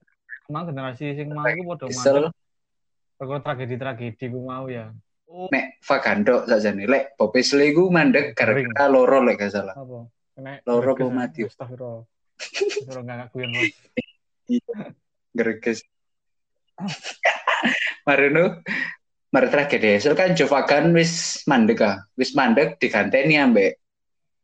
emang 0.48 0.64
generasi 0.72 1.12
sing 1.12 1.28
mau 1.36 1.44
iku 1.44 1.76
padha 1.76 1.92
mandek. 1.92 2.32
Perkara 3.16 3.40
tragedi-tragedi 3.44 4.26
ku 4.32 4.40
mau 4.48 4.72
ya. 4.72 4.96
Oh. 5.28 5.52
Nek 5.52 5.84
Vagando 5.84 6.48
nih. 6.48 6.88
lek 6.88 7.04
Bob 7.20 7.36
Isley 7.36 7.76
iku 7.76 7.92
mandek 7.92 8.32
gara-gara 8.32 8.88
loro 8.88 9.20
lek 9.28 9.44
gak 9.44 9.52
salah. 9.52 9.76
Apa? 9.76 10.08
Nek 10.40 10.64
loro 10.64 10.96
kok 10.96 11.12
mati. 11.12 11.44
Astagfirullah. 11.44 12.04
Astagfirullah 12.40 13.04
enggak 13.04 13.18
ngaku 13.28 13.38
yang 15.36 15.44
Greges. 15.44 15.84
Marino 18.08 18.64
Mari 19.36 19.52
tragedi 19.52 20.00
Isel 20.00 20.16
kan 20.16 20.32
Jovagan 20.32 20.96
wis 20.96 21.44
mandek 21.44 21.84
ah. 21.84 22.00
Wis 22.16 22.32
mandek 22.40 22.80
diganteni 22.80 23.36
ambek 23.36 23.76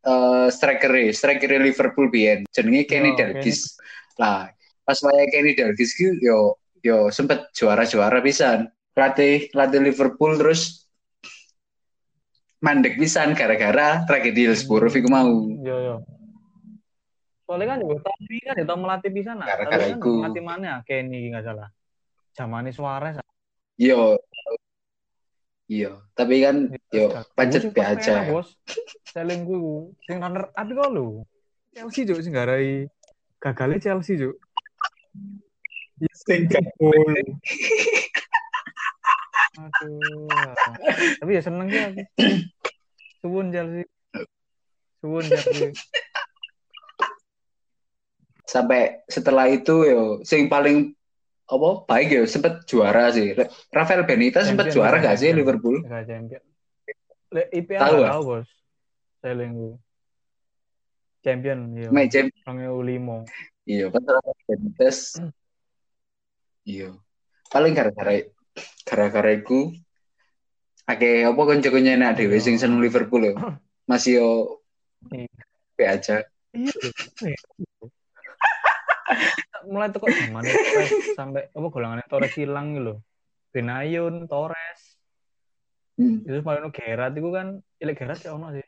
uh, 0.04 0.52
striker 0.52 0.92
striker 1.16 1.48
Liverpool 1.56 2.12
biyen 2.12 2.44
jenenge 2.52 2.84
Kenny 2.84 3.12
oh, 3.12 3.16
Dalglish. 3.16 3.72
Okay. 3.72 4.20
Lah, 4.20 4.52
pas 4.84 4.98
waya 5.00 5.24
Kenny 5.32 5.56
Dalglish 5.56 5.96
ki 5.96 6.20
yo 6.20 6.60
yo 6.84 7.08
sempet 7.08 7.48
juara-juara 7.56 8.20
pisan. 8.20 8.68
Latih 8.92 9.48
latih 9.56 9.80
Liverpool 9.80 10.36
terus 10.36 10.84
mandek 12.60 13.00
pisan 13.00 13.32
gara-gara 13.32 14.04
tragedi 14.04 14.44
Hillsborough 14.44 14.92
iku 14.92 15.08
mau. 15.08 15.48
Yo 15.64 15.76
yo. 15.80 15.94
Soalnya 17.52 17.68
kan 17.76 17.78
juga 17.84 17.96
tapi 18.00 18.36
kan 18.40 18.56
itu 18.56 18.74
melatih 18.80 19.10
pisan 19.12 19.36
nah. 19.36 19.46
Gara-gara 19.52 19.84
kan 19.92 20.00
iku. 20.00 20.24
Melatih 20.24 20.40
mana 20.40 20.80
Kenny 20.88 21.28
nggak 21.28 21.44
salah. 21.44 21.68
Zamane 22.32 22.72
Suarez. 22.72 23.20
Yo, 23.76 24.16
Iya, 25.68 26.00
tapi 26.12 26.40
kan 26.44 26.68
yo 26.92 27.12
pancet 27.32 27.68
be 27.72 27.80
aja. 27.84 28.24
Bos. 28.28 28.56
Selling 29.08 29.44
ku 29.44 29.88
sing 30.08 30.20
runner 30.20 30.48
up 30.52 30.68
kok 30.68 30.88
lho. 30.92 31.28
Chelsea 31.76 32.08
juk 32.08 32.24
sing 32.24 32.32
garai 32.32 32.88
gagalnya 33.36 33.80
Chelsea 33.80 34.16
juk. 34.16 34.36
Ya 36.00 36.12
sing 36.12 36.48
gol. 36.80 37.16
Aduh. 39.60 40.28
Tapi 41.20 41.30
ya 41.36 41.42
seneng 41.44 41.68
sih 41.68 41.80
aku. 41.80 42.00
Suwun 43.20 43.48
Chelsea. 43.52 43.84
Suwun 45.04 45.24
Chelsea. 45.24 45.72
Sampai 48.52 49.00
setelah 49.08 49.48
itu 49.48 49.88
yo 49.88 50.20
sing 50.28 50.52
paling 50.52 50.92
apa 51.48 51.88
baik 51.88 52.08
ya 52.12 52.22
sempat 52.28 52.68
juara 52.68 53.08
sih. 53.08 53.32
Rafael 53.72 54.04
Benitez 54.04 54.44
sempat 54.44 54.68
juara 54.68 55.00
gak 55.00 55.16
sih 55.16 55.32
Liverpool? 55.32 55.80
Gak 55.88 56.04
champion. 56.04 56.42
Le, 57.32 57.48
IPL 57.48 57.80
tahu, 57.80 57.96
tahu 58.04 58.22
bos. 58.28 58.48
Saya 59.24 59.40
linggu. 59.40 59.80
Champion, 61.24 61.58
iya. 61.80 61.88
Main 61.88 62.12
champion. 62.12 62.44
Limo. 62.84 63.24
Iya, 63.64 63.88
kan 63.88 64.04
Rafael 64.04 64.36
Benitez. 64.44 65.16
Iya. 66.68 66.92
Paling 67.48 67.72
gara-gara 67.72 68.20
gara-gara 68.84 69.30
iku 69.32 69.72
Oke, 70.82 71.24
apa 71.24 71.40
kanca-kanca 71.46 71.94
enak 71.94 72.18
dhewe 72.18 72.36
sing 72.42 72.58
seneng 72.60 72.84
Liverpool 72.84 73.22
ya. 73.22 73.34
Masih 73.88 74.12
yo 74.20 74.30
be 75.78 75.84
aja. 75.88 76.26
Iya. 76.52 76.74
Mulai 79.68 79.88
tuh 79.94 80.02
kok 80.02 80.10
zaman 80.10 80.42
sampai 81.18 81.48
apa 81.52 81.66
golongan 81.70 82.02
Torres 82.10 82.34
hilang 82.34 82.74
gitu 82.74 82.82
loh. 82.82 82.98
Benayon, 83.52 84.26
Torres. 84.26 84.80
Hmm. 86.00 86.24
Itu 86.24 86.40
paling 86.40 86.72
Gerat 86.72 87.12
itu 87.12 87.28
kan, 87.28 87.60
ilek 87.78 87.96
Gerat 88.00 88.18
ya 88.24 88.32
ono 88.32 88.48
sih. 88.56 88.64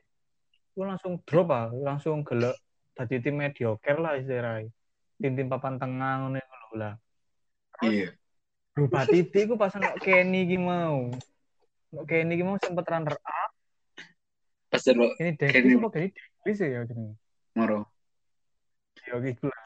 Itu 0.77 0.85
langsung 0.85 1.23
drop 1.25 1.49
ah, 1.51 1.73
langsung 1.73 2.21
gelek 2.27 2.55
tadi 2.95 3.19
tim 3.19 3.41
mediocre 3.41 3.99
lah 3.99 4.15
istilahnya. 4.21 4.71
Tim-tim 5.19 5.49
papan 5.49 5.79
tengah 5.81 6.27
ngono 6.27 6.39
lah. 6.75 6.95
Iya. 7.83 8.15
Berubah 8.75 9.07
titik 9.07 9.47
gue 9.47 9.59
pasang 9.59 9.83
kok 9.87 10.03
Kenny 10.03 10.51
gimau. 10.51 11.15
Kok 11.95 12.05
Kenny 12.11 12.35
gimau 12.35 12.59
sempet 12.59 12.87
runner 12.91 13.15
up. 13.15 13.51
Pas 14.67 14.83
lo 14.91 15.15
ini 15.23 15.39
Deklis 15.39 15.79
apa 15.79 15.89
Kenny 15.95 16.09
Deklis 16.11 16.59
ya 16.59 16.83
jenenge. 16.83 17.15
Moro. 17.55 17.87
Iya 19.07 19.15
gitu 19.23 19.47
lah. 19.47 19.64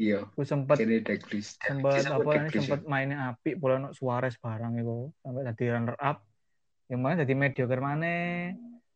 Iya. 0.00 0.24
Gue 0.32 0.44
Kenny 0.48 1.04
Deklis. 1.04 1.60
Sempet 1.60 2.08
apa 2.08 2.30
ini 2.40 2.48
sempet 2.48 2.88
mainnya 2.88 3.36
api 3.36 3.52
bola 3.52 3.76
no 3.76 3.88
Suarez 3.92 4.40
barang 4.40 4.80
itu 4.80 5.12
sampai 5.20 5.44
tadi 5.44 5.64
runner 5.68 5.96
up. 6.00 6.24
Yang 6.88 7.00
mana 7.04 7.14
jadi 7.20 7.32
mediocre 7.36 7.82
mana. 7.84 8.48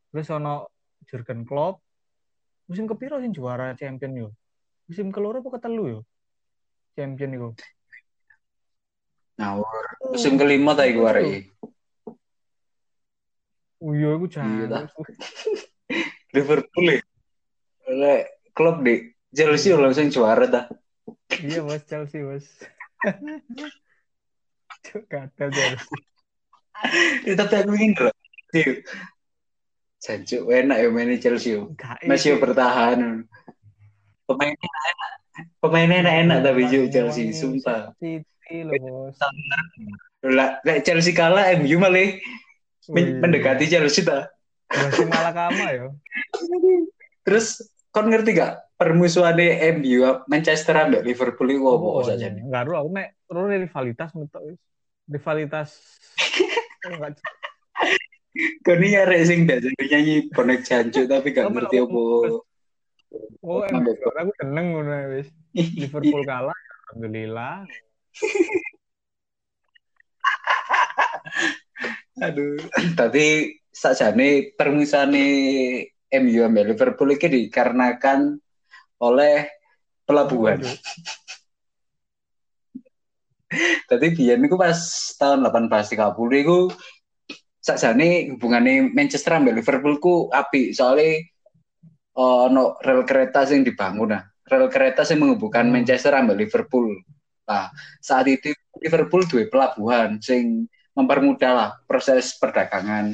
Terus 0.08 0.32
ono 0.32 0.72
Jurgen 1.04 1.44
Klopp. 1.44 1.84
Musim 2.72 2.88
kepiro 2.88 3.20
sih 3.20 3.28
juara 3.28 3.76
champion 3.76 4.16
yo. 4.16 4.28
Musim 4.88 5.12
keloro 5.12 5.44
apa 5.44 5.60
ketelu 5.60 5.84
yo? 5.92 6.00
Champion 6.96 7.30
itu. 7.36 7.48
Ngawur. 9.36 9.84
Musim 10.16 10.40
kelima 10.40 10.72
tadi 10.72 10.96
gue 10.96 11.04
hari. 11.04 11.24
Iya, 13.84 14.08
aku 14.16 14.26
jangan. 14.32 14.88
Liverpool 16.34 16.86
ya. 16.88 17.04
Oleh 17.92 18.40
klub 18.56 18.80
di 18.80 19.12
Chelsea 19.36 19.76
langsung 19.76 20.08
juara 20.08 20.48
dah. 20.48 20.64
Iya 21.44 21.60
mas 21.64 21.84
Chelsea 21.84 22.24
mas. 22.24 22.46
Kata 24.84 25.44
Chelsea. 25.52 25.96
Itu 27.24 27.34
tapi 27.36 27.54
aku 27.60 27.72
ingin 27.76 27.92
loh. 28.00 28.14
Sanjuk 30.00 30.48
enak 30.48 30.78
ya 30.84 30.88
main 30.92 31.16
Chelsea. 31.20 31.60
Masih 32.08 32.36
bertahan. 32.40 33.24
Pemainnya 34.24 34.68
enak. 34.68 35.12
Pemainnya 35.60 35.96
enak-enak 36.04 36.38
tapi 36.46 36.62
Chelsea, 36.88 37.34
sumpah. 37.34 37.92
City 38.00 38.64
loh 38.64 38.76
bos. 38.80 39.18
Lah, 40.24 40.56
Chelsea 40.80 41.12
kalah 41.12 41.52
MU 41.60 41.76
malah 41.76 42.16
mendekati 42.88 43.68
Chelsea 43.68 44.04
ta. 44.04 44.32
Masih 44.72 45.04
malah 45.08 45.36
kama 45.36 45.66
ya. 45.68 45.92
Terus 47.24 47.60
kon 47.92 48.08
ngerti 48.08 48.32
gak 48.36 48.63
permusuhan 48.74 49.38
MU 49.78 50.26
Manchester 50.26 50.74
ambek 50.74 51.06
Liverpool 51.06 51.50
itu 51.50 51.66
apa 51.66 51.86
oh, 51.86 52.02
saja 52.02 52.26
nih? 52.30 52.42
Enggak 52.42 52.70
aku 52.70 52.90
ro 53.30 53.46
rivalitas 53.48 54.10
mentok 54.14 54.42
rivalitas 55.10 55.98
ini 58.34 58.98
ya 58.98 59.06
racing 59.06 59.46
biasa 59.46 59.70
nyanyi 59.78 60.26
bonek 60.34 60.66
janju 60.66 61.06
tapi 61.06 61.30
gak 61.30 61.54
ngerti 61.54 61.78
apa. 61.78 62.02
Oh, 63.46 63.62
aku 63.62 64.34
seneng 64.42 64.74
ngono 64.74 65.14
wis. 65.14 65.30
Liverpool 65.86 66.26
kalah, 66.26 66.58
alhamdulillah. 66.90 67.62
Aduh, 72.26 72.58
tadi 72.98 73.54
sajane 73.70 74.58
permisane 74.58 75.26
MU 76.10 76.42
ambil 76.46 76.74
Liverpool 76.74 77.14
ini 77.14 77.46
dikarenakan 77.46 78.38
oleh 79.04 79.44
pelabuhan. 80.08 80.64
Tadi 83.88 84.06
biar 84.16 84.40
itu 84.40 84.56
pas 84.56 84.78
tahun 85.20 85.44
1830 85.44 86.42
itu 86.42 86.58
sajane 87.60 88.32
hubungannya 88.36 88.92
Manchester 88.92 89.40
ambil 89.40 89.60
Liverpool 89.60 89.96
ku 90.00 90.14
api 90.28 90.76
soalnya 90.76 91.20
uh, 92.16 92.48
no 92.52 92.76
rel 92.84 93.08
kereta 93.08 93.48
yang 93.48 93.64
dibangun 93.64 94.12
nah 94.12 94.22
rel 94.44 94.68
kereta 94.68 95.00
yang 95.08 95.24
menghubungkan 95.24 95.72
hmm. 95.72 95.72
Manchester 95.72 96.12
ambil 96.12 96.44
Liverpool 96.44 96.92
Nah, 97.44 97.68
saat 98.00 98.26
itu 98.28 98.56
Liverpool 98.80 99.28
dua 99.28 99.44
pelabuhan 99.48 100.16
sing 100.20 100.64
mempermudah 100.96 101.52
lah 101.52 101.70
proses 101.84 102.36
perdagangan 102.40 103.12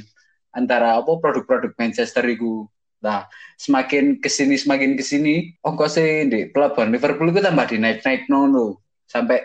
antara 0.55 0.99
apa 0.99 1.19
produk-produk 1.19 1.75
Manchester 1.75 2.23
itu. 2.31 2.67
Nah, 3.01 3.27
semakin 3.57 4.21
ke 4.21 4.29
sini 4.29 4.61
semakin 4.61 4.97
ke 4.97 5.05
sini, 5.05 5.57
ongkosnya 5.65 6.29
di 6.29 6.41
pelabuhan 6.53 6.93
Liverpool 6.93 7.33
itu 7.33 7.41
tambah 7.41 7.67
dinaik-naik 7.69 8.29
nono 8.29 8.85
sampai 9.09 9.41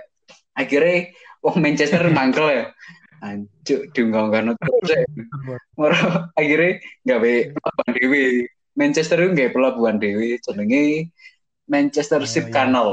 akhirnya 0.56 1.16
oh 1.44 1.56
Manchester 1.56 2.04
mangkel 2.18 2.48
ya. 2.52 2.66
Anjuk 3.24 3.96
diunggah-unggah 3.96 4.60
terus 4.60 4.90
ya. 4.92 5.08
Moro 5.80 6.30
akhirnya 6.36 6.84
nggak 7.08 7.20
be 7.24 7.34
pelabuhan 7.56 7.92
dewi. 7.96 8.26
Manchester 8.76 9.18
itu 9.24 9.30
nggak 9.32 9.52
pelabuhan 9.56 9.98
dewi, 9.98 10.36
jenenge 10.44 11.16
Manchester 11.66 12.22
oh, 12.22 12.28
Ship 12.28 12.52
iya. 12.52 12.54
Canal. 12.54 12.90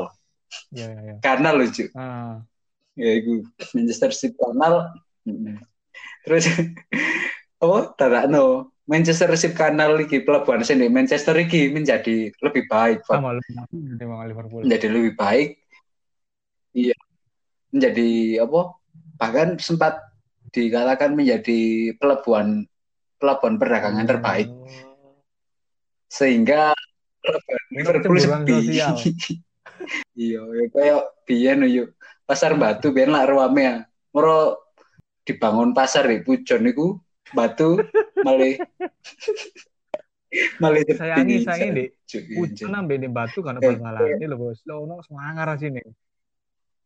Ya, 0.72 0.88
ya, 0.88 1.01
ya. 1.03 1.14
Kanal 1.20 1.55
lucu. 1.61 1.88
Ah. 1.96 2.44
Ya 2.92 3.11
itu 3.16 3.44
Manchester 3.72 4.12
City 4.12 4.37
kanal. 4.37 4.92
Terus 6.29 6.44
apa? 7.62 7.79
Tidak 7.96 8.25
no. 8.29 8.71
Manchester 8.83 9.31
City 9.38 9.55
kanal 9.55 9.95
lagi 9.95 10.27
pelabuhan 10.27 10.66
sini 10.66 10.90
Manchester 10.90 11.38
lagi 11.38 11.71
menjadi 11.71 12.35
lebih 12.42 12.66
baik 12.66 13.07
Pak. 13.07 13.23
Liverpool. 14.03 14.66
Menjadi 14.66 14.87
lebih 14.90 15.12
baik. 15.14 15.49
Iya. 16.75 16.99
Menjadi 17.71 18.11
apa? 18.42 18.61
Bahkan 19.23 19.49
sempat 19.62 20.03
dikatakan 20.51 21.14
menjadi 21.14 21.95
pelabuhan 21.97 22.66
pelabuhan 23.23 23.55
perdagangan 23.62 24.05
oh. 24.05 24.11
terbaik. 24.11 24.49
Sehingga 26.11 26.75
Liverpool 27.71 28.18
sepi. 28.18 28.83
iya 30.18 30.40
ya 30.42 30.66
kayak 30.71 31.03
biyen 31.27 31.66
yuk 31.66 31.95
pasar 32.27 32.55
batu 32.55 32.95
biyen 32.95 33.11
lah 33.11 33.27
ruame 33.27 33.62
ya 33.66 33.77
moro 34.14 34.59
dibangun 35.27 35.75
pasar 35.75 36.07
di 36.07 36.23
pujon 36.23 36.66
niku 36.66 36.99
batu 37.33 37.81
malih 38.25 38.61
malih 40.62 40.83
sayangi 40.88 41.45
sayangi 41.45 41.92
di 42.09 42.18
pujon 42.33 42.73
nambe 42.73 42.97
di 42.97 43.09
batu 43.09 43.45
karena 43.45 43.61
permalah 43.61 44.09
ini 44.09 44.25
loh 44.25 44.49
bos. 44.49 44.64
Lo 44.64 44.88
no 44.88 45.05
semangat 45.05 45.61
sini. 45.61 45.85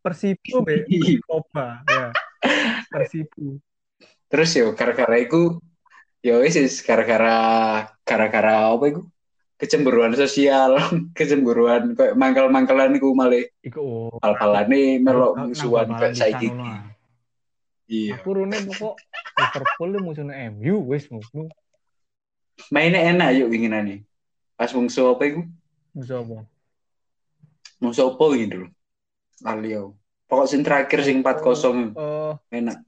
Persipu 0.03 0.63
be 0.67 0.83
coba 1.23 1.87
ya. 1.87 2.11
Persipu. 2.91 3.63
Terus 4.27 4.51
yo 4.59 4.75
gara-gara 4.75 5.17
iku 5.23 5.63
yo 6.23 6.43
wis 6.43 6.83
gara-gara 6.83 7.39
gara-gara 8.03 8.75
apa 8.75 8.87
iku? 8.91 9.03
Kecemburuan 9.57 10.13
sosial, 10.13 10.77
kecemburuan 11.19 11.97
kayak 11.97 12.13
mangkal-mangkalan 12.13 12.93
iku 13.01 13.17
malah 13.17 13.41
iku 13.65 14.13
hal-halane 14.21 15.01
melok 15.01 15.49
musuhan 15.49 15.97
kayak 15.97 16.13
saiki. 16.13 16.53
Iya. 17.87 18.19
Aku 18.19 18.35
rune 18.35 18.59
pokok 18.67 18.95
Liverpool 19.39 19.91
musuhnya 20.03 20.51
MU 20.51 20.83
wis 20.91 21.07
ngono. 21.07 21.51
Mainnya 22.75 23.15
enak 23.15 23.39
yuk 23.39 23.51
nih. 23.51 24.03
Pas 24.59 24.73
musuh 24.75 25.15
apa 25.15 25.23
iku? 25.29 25.43
Musuh 25.95 26.25
apa? 26.25 26.47
Musuh 27.79 28.11
apa 28.11 28.25
gitu. 28.35 28.67
Alio. 29.47 29.95
Pokok 30.27 30.47
sing 30.51 30.67
terakhir 30.67 31.07
sing 31.07 31.23
4-0. 31.23 31.95
Uh, 31.95 32.35
enak. 32.51 32.83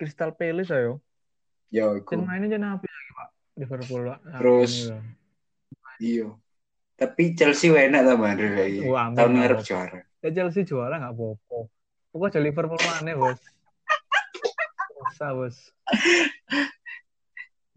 Crystal 0.00 0.32
Palace 0.32 0.72
ayo. 0.72 1.04
Ya 1.68 1.92
iku. 1.92 2.16
Jen 2.16 2.24
mainnya 2.24 2.56
jen 2.56 2.64
apa 2.64 2.86
lagi, 2.88 3.10
Pak? 3.12 3.28
Liverpool. 3.60 4.02
Terus 4.40 4.72
Iya. 6.02 6.34
Tapi 6.98 7.34
Chelsea 7.38 7.70
enak 7.70 8.02
lah 8.02 8.14
Mbak 8.18 8.32
lagi. 8.38 8.80
Tahun 8.90 9.32
ngarep 9.38 9.58
juara. 9.62 10.00
Ya 10.22 10.30
Chelsea 10.34 10.66
juara 10.66 10.98
nggak 10.98 11.14
apa-apa. 11.14 11.58
Pokoknya 12.10 12.40
Liverpool 12.42 12.80
mana 12.82 13.12
bos? 13.14 13.38
Usah 15.22 15.38
bos. 15.38 15.54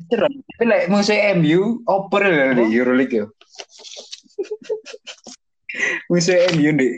Terus, 0.10 0.34
tapi 0.34 0.66
like, 0.66 0.90
musuh 0.90 1.14
MU 1.38 1.86
oper 1.86 2.26
lah 2.26 2.58
di 2.58 2.74
Euroleague 2.74 3.22
ya. 3.22 3.26
musuh 6.10 6.34
MU 6.58 6.74
di 6.74 6.98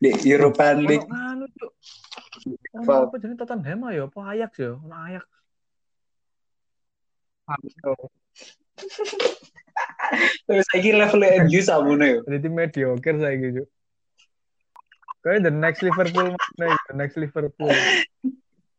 di 0.00 0.10
European 0.24 0.80
League. 0.80 1.04
Anu 1.12 1.44
cuk. 1.60 1.76
Apa 2.88 3.20
jadi 3.20 3.36
Tottenham 3.36 3.92
ya? 3.92 4.08
Apa 4.08 4.32
Ajax 4.32 4.52
ya? 4.56 4.80
Ajax. 4.80 5.28
Terus 10.48 10.66
lagi 10.72 10.90
level 10.96 11.20
MU 11.44 11.60
sama 11.60 11.92
nih. 12.00 12.24
Jadi 12.24 12.48
mediocre 12.48 13.16
saya 13.20 13.36
gitu. 13.36 13.68
Kayak 15.20 15.44
the 15.44 15.52
next 15.52 15.84
Liverpool 15.84 16.32
the 16.56 16.96
next 16.96 17.20
Liverpool. 17.20 17.76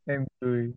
MU. 0.07 0.71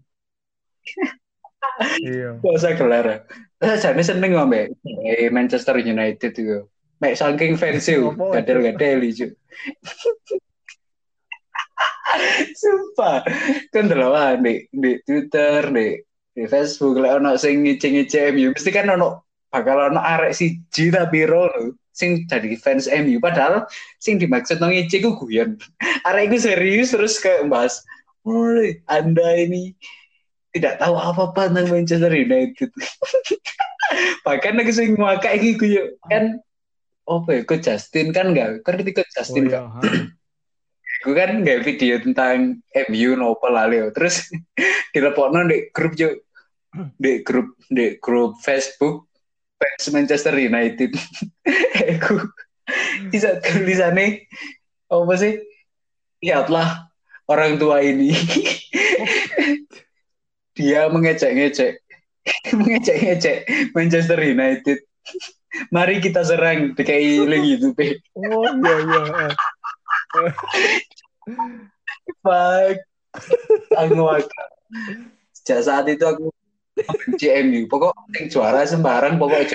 Iya. 2.02 2.36
Usah 2.56 2.74
gelar. 2.76 3.26
Saya 3.60 3.76
jadi 3.76 4.02
seneng 4.02 4.36
ngombe 4.36 4.72
Manchester 5.30 5.76
United 5.78 6.32
itu. 6.32 6.66
mek 7.00 7.16
saking 7.16 7.56
fans 7.56 7.88
yo 7.88 8.12
gadel-gadel 8.12 9.00
ijo 9.00 9.32
Sumpah. 12.52 13.24
Kan 13.72 13.88
delok 13.88 14.44
di 14.44 14.68
di 14.68 15.00
Twitter, 15.00 15.64
di 15.72 15.96
di 16.34 16.46
Facebook 16.46 16.96
lah 16.96 17.18
ono 17.18 17.34
sing 17.34 17.66
ngece-ngece 17.66 18.30
MU 18.32 18.54
mesti 18.54 18.70
kan 18.70 18.86
ono 18.88 19.26
bakal 19.50 19.90
ono 19.90 19.98
arek 19.98 20.32
siji 20.32 20.94
tapi 20.94 21.26
ro 21.26 21.50
sing 21.90 22.24
jadi 22.30 22.54
fans 22.54 22.86
MU 22.86 23.18
padahal 23.18 23.66
sing 23.98 24.16
dimaksud 24.16 24.62
nang 24.62 24.70
ngece 24.70 25.02
ku 25.02 25.18
guyon 25.18 25.58
arek 26.06 26.30
iku 26.30 26.36
serius 26.38 26.94
terus 26.94 27.18
kayak 27.18 27.50
bahas 27.50 27.82
anda 28.86 29.28
ini 29.36 29.74
tidak 30.50 30.82
tahu 30.82 30.94
apa-apa 30.98 31.50
tentang 31.50 31.68
Manchester 31.70 32.12
United 32.12 32.70
bahkan 34.26 34.58
aku 34.60 34.72
sing 34.74 34.98
ngwakak 34.98 35.38
iki 35.38 35.58
guyon 35.58 35.94
kan 36.10 36.24
apa 37.10 37.28
ya 37.30 37.40
ke 37.42 37.56
Justin 37.58 38.14
kan 38.14 38.34
enggak 38.34 38.62
kan 38.62 38.78
ketika 38.78 39.02
Justin 39.14 39.50
oh, 39.50 39.50
iya, 39.50 39.60
gue 41.02 41.14
kan 41.20 41.42
nggak 41.42 41.66
video 41.66 41.98
tentang 41.98 42.62
MU 42.90 43.10
nopo 43.18 43.50
lah 43.50 43.66
Leo 43.66 43.90
terus 43.90 44.30
dilepokno 44.94 45.46
di 45.46 45.70
grup 45.74 45.94
juga 45.98 46.18
di 46.98 47.26
grup 47.26 47.58
di 47.66 47.98
grup 47.98 48.38
Facebook 48.38 49.10
fans 49.60 49.84
Manchester 49.92 50.34
United. 50.40 50.96
Aku 52.00 52.24
bisa 53.12 53.36
tulisannya 53.44 54.24
apa 54.88 55.14
sih? 55.20 55.36
Lihatlah 56.24 56.88
orang 57.28 57.60
tua 57.60 57.84
ini. 57.84 58.16
Dia 60.60 60.92
mengecek-ngecek 60.92 61.72
mengecek-ngecek 62.60 63.38
Manchester 63.72 64.20
United. 64.20 64.78
Mari 65.74 65.98
kita 65.98 66.22
serang 66.22 66.78
DKI 66.78 67.26
lagi 67.26 67.50
itu, 67.58 67.68
Oh 68.14 68.46
iya 68.60 68.74
iya. 68.86 69.02
Fuck. 72.22 72.76
Aku 73.74 74.04
Sejak 75.34 75.60
saat 75.66 75.90
itu 75.90 76.04
aku 76.06 76.30
CMU 77.18 77.66
pokok 77.66 77.92
yang 78.14 78.26
juara 78.30 78.62
sembarang 78.62 79.18
pokok 79.18 79.50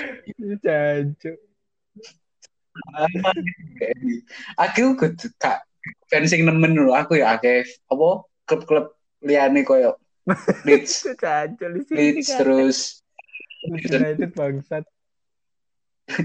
Jancuk. 0.60 1.36
aku 4.60 5.00
kudu 5.00 5.26
kak 5.40 5.64
fencing 6.12 6.44
nemen 6.44 6.76
dulu 6.76 6.92
aku 6.92 7.16
ya 7.16 7.40
akeh 7.40 7.64
apa 7.88 8.08
klub-klub 8.44 8.92
liane 9.24 9.64
koyo 9.64 9.96
Leeds 10.66 11.06
Leeds 11.98 12.28
terus 12.34 12.78
United 13.66 14.30
bangsat 14.34 14.84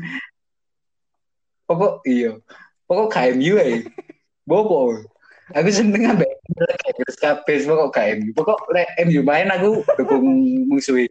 pokok 1.69 2.01
iya 2.09 2.37
pokok 2.89 3.07
KMU 3.13 3.55
ya 3.61 3.85
bobo 4.43 4.99
aku 5.53 5.69
seneng 5.69 6.17
ambek 6.17 6.31
Inggris 6.51 7.17
kabeh 7.21 7.57
pokok 7.63 7.87
gak 7.93 8.07
MU 8.19 8.29
pokok 8.35 8.59
lek 8.73 8.89
MU 9.07 9.21
main 9.23 9.47
aku 9.53 9.85
dukung 9.97 10.25
musuhi 10.67 11.07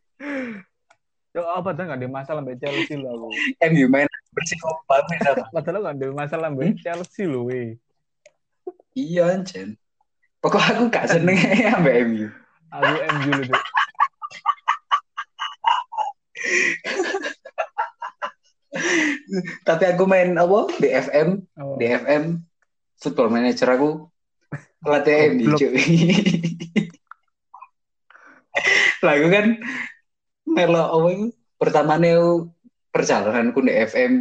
Yo 1.31 1.46
apa 1.46 1.70
tuh 1.79 1.87
gak 1.87 2.03
ada 2.03 2.11
masalah 2.11 2.42
mbak 2.42 2.59
Chelsea 2.59 2.98
lo 2.98 3.14
aku. 3.14 3.31
MU 3.70 3.87
main 3.87 4.11
bersih 4.35 4.59
banget? 4.90 5.38
Padahal 5.55 5.79
gak 5.87 5.94
ada 5.94 6.07
masalah 6.11 6.50
mbak 6.50 6.74
Chelsea 6.83 7.22
lo 7.22 7.46
we. 7.46 7.79
Iya 8.98 9.38
anjen. 9.38 9.79
Pokok 10.42 10.59
aku 10.59 10.90
gak 10.90 11.07
seneng 11.07 11.38
ya 11.62 11.79
mbak 11.79 11.96
MU. 12.11 12.26
Aku 12.71 12.95
MU 13.03 13.31
lu 13.35 13.43
tuh. 13.51 13.63
Tapi 19.67 19.85
aku 19.91 20.05
main 20.07 20.35
apa? 20.39 20.71
Di 20.79 20.89
FM, 20.91 21.29
oh. 21.59 21.77
di 21.79 21.87
FM 21.91 22.43
football 22.99 23.31
manager 23.31 23.69
aku. 23.75 23.91
Pelatih 24.81 25.37
MU 25.37 25.55
cuy 25.61 25.77
lagu 29.07 29.27
kan 29.33 29.47
melo 30.49 30.83
apa 30.89 31.09
itu? 31.13 31.27
Pertama 31.61 32.01
nih 32.01 32.17
perjalananku 32.89 33.61
di 33.61 33.73
FM 33.77 34.13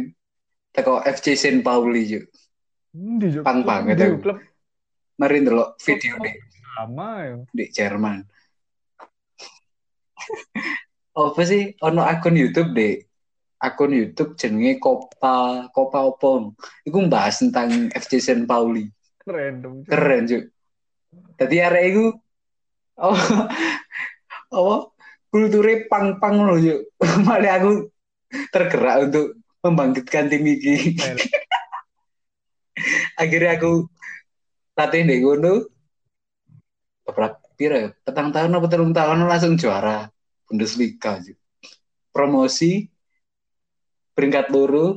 teko 0.70 1.00
FC 1.00 1.34
Saint 1.34 1.64
Pauli 1.64 2.04
cuy 2.04 2.24
pang 3.40 3.64
banget 3.64 4.02
aku. 4.02 4.36
mari 5.16 5.44
dulu 5.44 5.76
video 5.80 6.16
deh 6.20 6.34
sama 6.76 7.08
ya. 7.24 7.34
Di 7.52 7.64
Jerman 7.72 8.24
apa 11.16 11.42
sih? 11.44 11.74
Ono 11.84 12.02
akun 12.02 12.36
YouTube 12.38 12.72
deh 12.76 12.94
akun 13.60 13.92
YouTube 13.92 14.40
jenenge 14.40 14.80
Copa 14.80 15.68
Copa 15.74 15.98
Opon. 16.08 16.56
Iku 16.88 17.04
bahas 17.12 17.44
tentang 17.44 17.92
FC 17.92 18.16
Saint 18.22 18.48
Pauli. 18.48 18.88
Keren 19.20 19.54
dong 19.60 19.76
keren 19.84 20.24
cuy 20.24 20.42
tadi 21.36 21.56
area 21.60 21.82
itu 21.86 22.04
oh 23.00 23.20
oh 24.56 24.90
kulturnya 25.28 25.84
pang 25.92 26.16
pang 26.16 26.40
loh 26.40 26.56
cuy 26.56 26.80
malah 27.26 27.60
aku 27.60 27.72
tergerak 28.48 29.10
untuk 29.10 29.26
membangkitkan 29.60 30.32
tim 30.32 30.44
ini 30.44 30.96
akhirnya 33.20 33.60
aku 33.60 33.84
latih 34.72 35.04
di 35.04 35.16
gunung 35.20 35.68
beberapa 37.04 37.39
pira 37.60 37.76
ya 37.76 37.88
petang 38.00 38.32
tahun 38.32 38.56
apa 38.56 38.66
telung 38.72 38.96
tahun 38.96 39.28
langsung 39.28 39.60
juara 39.60 40.08
Bundesliga 40.48 41.20
promosi 42.08 42.88
peringkat 44.16 44.48
luru 44.48 44.96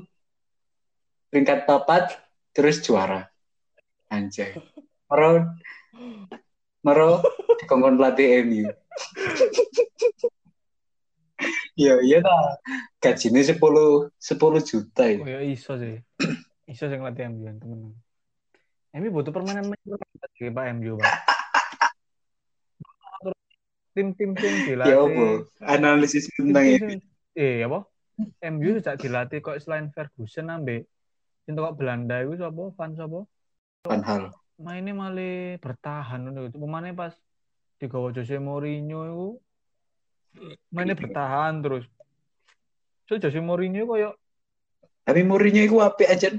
peringkat 1.27 1.67
papat 1.67 2.23
terus 2.55 2.79
juara 2.79 3.27
Anjay. 4.13 4.53
Mero 5.09 5.57
Mero 6.85 7.11
dikongkon 7.57 7.97
pelatih 7.97 8.45
MU. 8.45 8.69
Iya, 11.73 11.97
iya 12.05 12.17
ta. 12.21 12.61
Gajinya 13.01 13.41
sepuluh 13.41 14.13
sepuluh 14.21 14.61
juta 14.61 15.09
ya. 15.09 15.17
Oh 15.17 15.25
ya 15.25 15.41
iso 15.41 15.73
sih. 15.81 15.97
Iso 16.69 16.85
sih 16.85 16.95
ngelatih 16.95 17.33
MU 17.33 17.49
temen. 17.57 17.97
MU 18.93 19.09
butuh 19.09 19.33
permainan 19.33 19.73
lagi 19.73 20.53
Pak 20.53 20.65
MU, 20.77 21.01
Pak. 21.01 21.32
Tim-tim 23.93 24.33
tim 24.33 24.53
dilatih. 24.65 24.89
Ya 24.89 24.97
apa? 25.05 25.25
Analisis 25.69 26.25
tentang 26.33 26.65
ini. 26.65 26.97
Eh, 27.37 27.61
apa? 27.61 27.85
MU 28.41 28.77
sejak 28.77 28.97
dilatih 29.01 29.41
kok 29.41 29.57
selain 29.61 29.89
Ferguson 29.89 30.53
ambek 30.53 30.85
Cinta 31.43 31.59
kok 31.59 31.75
Belanda 31.75 32.23
itu 32.23 32.39
siapa? 32.39 32.63
Fans 32.77 32.95
siapa? 32.95 33.19
Van 33.83 34.03
Hal. 34.05 34.23
Mainnya 34.55 34.95
malah 34.95 35.59
bertahan 35.59 36.31
itu. 36.31 36.55
Pemainnya 36.55 36.95
pas 36.95 37.13
di 37.77 37.89
digawa 37.89 38.15
Jose 38.15 38.39
Mourinho 38.39 38.99
itu 39.03 39.27
mainnya 40.71 40.95
bertahan 40.95 41.59
terus. 41.59 41.83
So 43.11 43.19
Jose 43.19 43.43
Mourinho 43.43 43.83
koyo 43.83 44.15
tapi 45.03 45.27
Mourinho 45.27 45.67
itu 45.67 45.77
apa 45.83 46.07
aja. 46.07 46.31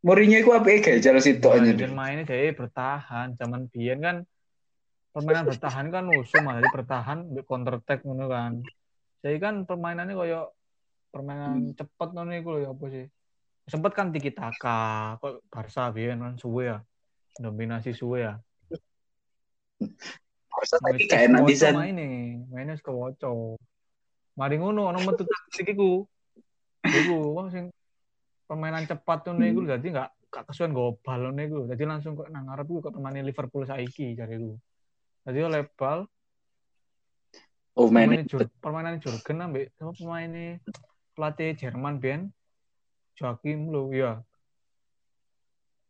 Mourinho 0.00 0.40
itu 0.40 0.50
apa 0.56 0.72
kayak 0.80 1.04
jalan 1.04 1.20
situ 1.20 1.46
aja. 1.52 1.68
Dan 1.76 1.92
mainnya 1.92 2.24
dia 2.24 2.56
bertahan. 2.56 3.36
Zaman 3.36 3.68
Bian 3.68 4.00
kan 4.00 4.16
permainan 5.12 5.44
bertahan 5.48 5.86
kan 5.88 6.04
usum 6.12 6.44
jadi 6.44 6.68
bertahan 6.70 7.18
counter 7.44 7.80
attack 7.80 8.04
ngono 8.04 8.26
kan. 8.28 8.52
Jadi 9.24 9.36
kan 9.42 9.54
permainannya 9.66 10.14
koyo 10.14 10.54
permainan 11.10 11.72
hmm. 11.72 11.76
cepet 11.76 12.08
ngono 12.14 12.30
iku 12.36 12.48
lho 12.56 12.60
ya 12.64 12.70
apa 12.72 12.86
sih? 12.92 13.06
sempet 13.68 13.92
kan 13.92 14.08
tiki 14.08 14.32
taka 14.32 15.20
kok 15.20 15.44
Barca 15.52 15.92
biar 15.92 16.16
kan 16.16 16.40
suwe 16.40 16.72
ya? 16.72 16.78
Dominasi 17.36 17.92
suwe 17.92 18.24
ya? 18.24 18.40
Barca 20.48 20.76
tapi 20.80 21.04
kayak 21.04 21.28
enak 21.28 21.40
bisa 21.44 21.76
main 21.76 21.92
nih 21.92 22.48
mainnya 22.48 22.74
suka 22.80 22.96
woco 22.96 23.60
mari 24.40 24.56
ngono 24.56 24.88
ono 24.88 24.98
metu 25.04 25.28
taktik 25.28 25.76
iku. 25.76 26.08
Iku 26.80 27.36
wah 27.36 27.52
sing 27.52 27.68
permainan 28.48 28.88
cepat 28.88 29.28
tuh 29.28 29.36
nih 29.36 29.52
gue 29.52 29.68
jadi 29.68 29.86
nggak 29.92 30.10
gak 30.32 30.44
kesuwen 30.48 30.72
gobal 30.72 31.36
nih 31.36 31.52
gue 31.52 31.68
jadi 31.76 31.84
langsung 31.84 32.16
kok 32.16 32.32
nang 32.32 32.48
arep 32.48 32.64
gue 32.64 32.80
kok 32.80 32.96
pemain 32.96 33.20
Liverpool 33.20 33.68
saiki 33.68 34.16
cari 34.16 34.40
gue 34.40 34.56
jadi 35.28 35.44
oleh 35.44 35.62
bal 35.76 36.08
oh 37.76 37.88
main 37.92 38.24
permainan 38.64 38.96
Jurgen 38.96 39.44
ambek 39.44 39.76
sama 39.76 39.92
pemain 39.92 40.56
pelatih 41.12 41.52
Jerman 41.52 42.00
Ben 42.00 42.32
Joakim 43.20 43.68
lo 43.68 43.92
ya 43.92 44.24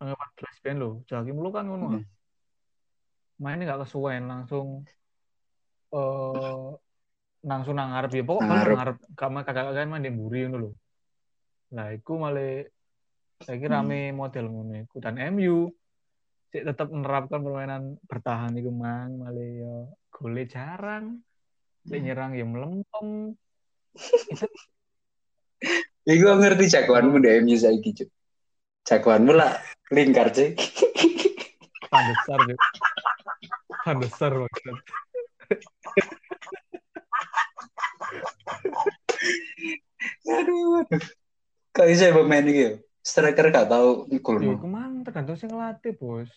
Angga 0.02 0.14
14 0.18 0.64
band 0.66 0.78
lo 0.82 0.90
Joakim 1.06 1.38
lo 1.38 1.48
kan 1.54 1.70
ngono 1.70 1.86
hmm. 1.94 2.04
mainnya 3.38 3.78
gak 3.78 3.86
kesuwen 3.86 4.26
langsung 4.26 4.82
eh 5.88 5.96
uh, 5.96 6.74
langsung 7.46 7.78
nang 7.78 7.94
ngarep. 7.94 8.10
Ya 8.12 8.24
pokok 8.26 8.42
nang 8.42 8.60
ngarep. 8.74 8.96
kamar 9.14 9.42
kakak 9.46 9.70
kakak 9.70 9.88
main 9.88 10.04
di 10.04 10.10
mburi 10.10 10.50
ngono 10.50 10.58
lo 10.58 10.70
nah 11.68 11.92
iku 11.92 12.16
malah 12.16 12.64
saya 13.44 13.60
kira 13.60 13.84
rame 13.84 14.10
hmm. 14.10 14.16
model 14.18 14.44
ngono 14.50 14.72
iku. 14.82 14.96
Dan 14.98 15.20
MU 15.36 15.70
cek 16.48 16.64
tetap 16.64 16.88
menerapkan 16.88 17.40
permainan 17.44 18.00
bertahan 18.08 18.56
iku 18.56 18.72
mang 18.72 19.20
malah 19.20 19.44
ya 19.44 19.74
gole 20.08 20.42
jarang 20.48 21.20
cek 21.84 22.00
nyerang 22.00 22.32
ya 22.36 22.44
melempem 22.48 23.36
itu 23.96 24.46
Iku 26.08 26.24
ngerti 26.40 26.72
jagoanmu 26.72 27.20
di 27.20 27.28
MU 27.44 27.52
saiki, 27.52 27.92
Cuk. 27.92 28.08
Jagoanmu 28.88 29.36
lah 29.36 29.60
lingkar, 29.92 30.32
Cuk. 30.32 30.56
Pandesar, 31.92 32.38
Cuk. 32.48 32.60
Pandesar 33.84 34.32
maksud. 34.32 34.76
aduh, 40.32 40.80
aduh. 40.80 41.02
Kok 41.76 41.86
bisa 41.92 42.16
pemain 42.16 42.40
ini 42.48 42.56
ya? 42.56 42.70
Striker 43.08 43.48
gak 43.48 43.72
tau 43.72 44.04
ngikul. 44.04 44.36
Ya, 44.44 44.60
ke 44.60 44.68
mana 44.68 45.00
tergantung 45.00 45.40
sih 45.40 45.48
ngelatih, 45.48 45.96
Bos. 45.96 46.28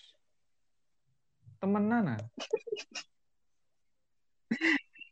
Temenan 1.59 2.15
ah. 2.15 2.21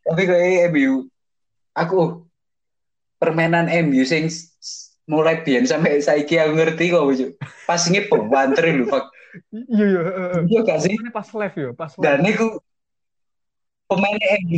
Tapi 0.08 0.24
kayak 0.24 0.72
MU, 0.72 1.12
aku 1.76 2.24
permainan 3.20 3.68
MU 3.92 4.08
sing 4.08 4.32
mulai 5.04 5.44
biyen 5.44 5.68
sampai 5.68 6.00
saiki 6.00 6.40
aku 6.40 6.56
ngerti 6.56 6.96
kok 6.96 7.04
Cuk. 7.04 7.32
Pas 7.68 7.84
nge 7.84 8.08
pewanter 8.08 8.64
lho, 8.64 8.88
Pak. 8.88 9.12
Iya 9.52 9.86
iya. 9.86 10.02
Iya 10.48 10.60
gak 10.64 10.80
sih? 10.88 10.96
Pas 11.12 11.28
live 11.36 11.56
yo, 11.60 11.70
pas 11.76 11.92
live. 11.92 12.06
Dan 12.08 12.24
iku 12.24 12.48
pemain 13.92 14.18
MU 14.48 14.58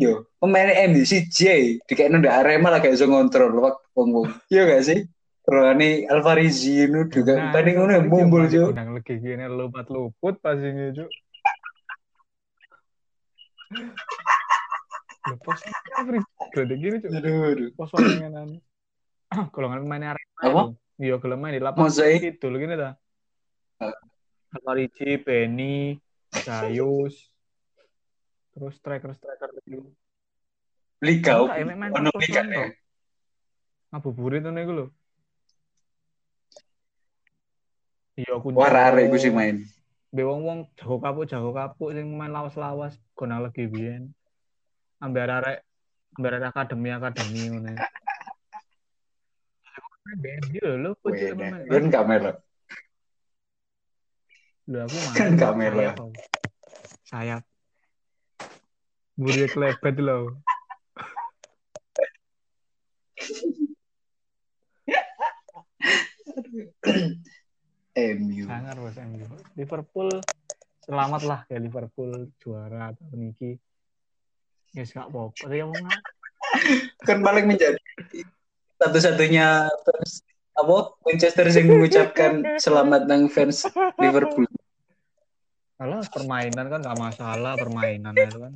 yo, 0.00 0.24
pemain 0.40 0.72
MU 0.88 1.04
J, 1.04 1.40
dikene 1.84 2.16
ndak 2.16 2.42
Arema 2.42 2.72
lah 2.72 2.80
gak 2.80 2.96
iso 2.96 3.04
ngontrol 3.04 3.52
wong-wong. 3.92 4.32
Iya 4.48 4.64
gak 4.64 4.82
sih? 4.88 5.04
Terus 5.40 5.64
ini 5.74 5.90
Alvarizi 6.04 6.84
itu 6.84 7.00
juga 7.08 7.32
Nah, 7.40 7.52
tadi 7.56 7.72
ngono 7.72 7.92
itu 7.96 8.06
mumbul 8.06 8.44
Cuk. 8.46 8.76
Undang 8.76 8.90
lagi 8.92 9.14
gini 9.18 9.44
lompat 9.48 9.86
luput 9.88 10.34
pas 10.38 10.58
ini 10.60 10.92
Cuk. 10.92 11.10
Lho, 15.30 15.34
pos 15.40 15.60
gede 16.52 16.74
gini 16.76 16.96
Cuk. 17.00 17.10
Aduh, 17.16 17.56
aduh. 17.56 17.68
Pos 17.74 17.90
wanginan. 17.96 18.60
Golongan 19.54 19.80
pemain 19.86 20.14
Arema. 20.14 20.40
Apa? 20.44 20.62
Iya, 21.00 21.16
kalau 21.16 21.40
main 21.40 21.56
di 21.56 21.62
lapangan 21.64 21.96
itu 22.20 22.46
gini 22.46 22.74
dah. 22.76 22.92
Ah. 23.80 23.96
Alvarizi, 24.50 25.16
Penny, 25.22 25.96
Gayus, 26.28 27.30
terus 28.52 28.74
striker-striker 28.76 29.50
itu. 29.64 29.88
Liga 31.00 31.48
ono 31.48 32.10
liga 32.20 32.42
ya. 32.44 32.68
Ngabuburit 33.90 34.44
tuh 34.44 34.52
nih 34.52 34.68
lho. 34.68 34.86
Iya, 38.18 38.32
aku 38.38 38.50
Wah, 38.56 38.70
arek 38.70 39.06
iku 39.06 39.16
sih 39.20 39.30
main. 39.30 39.62
Be 40.10 40.26
wong-wong 40.26 40.66
jago 40.74 40.98
kapuk 40.98 41.30
jago 41.30 41.54
kapuk 41.54 41.94
sing 41.94 42.10
main 42.18 42.34
lawas-lawas 42.34 42.98
gona 43.14 43.38
lagi 43.38 43.70
biyen. 43.70 44.10
Ambil 44.98 45.30
arek 45.30 45.62
ambil 46.18 46.42
arek 46.42 46.50
akademi 46.50 46.90
akademi 46.90 47.46
ngono. 47.46 47.78
Bendi 50.18 50.58
lho 50.58 50.74
lho 50.82 50.90
kok 50.98 51.14
kan 51.14 51.86
gak. 51.86 52.42
Lho 54.66 54.78
aku 54.82 54.98
main. 55.06 55.14
Kan 55.14 55.38
gak 55.38 55.54
melo. 55.54 56.10
sayap. 57.06 57.46
Buri 59.14 59.46
kelebet 59.46 59.96
lho. 60.02 60.34
MU. 67.96 68.44
Sangar 68.46 68.76
bos 68.78 68.96
MU. 68.96 69.26
Liverpool 69.58 70.08
selamat 70.86 71.22
lah 71.26 71.40
ya 71.50 71.58
Liverpool 71.58 72.30
juara 72.38 72.94
tahun 72.94 73.34
ini. 73.34 73.58
Yes 74.74 74.94
gak 74.94 75.10
apa-apa. 75.10 75.50
Wong 75.50 75.74
Kan 77.06 77.22
paling 77.22 77.46
menjadi 77.50 77.78
satu-satunya 78.80 79.68
fans 79.70 80.22
apa 80.56 80.76
Manchester 81.06 81.46
yang 81.50 81.66
mengucapkan 81.68 82.32
selamat 82.58 83.06
nang 83.06 83.26
fans 83.26 83.66
Liverpool. 83.98 84.46
Kalau 85.80 85.98
permainan 86.12 86.66
kan 86.68 86.80
gak 86.84 86.98
masalah 86.98 87.58
permainan 87.58 88.14
itu 88.14 88.38
kan. 88.38 88.54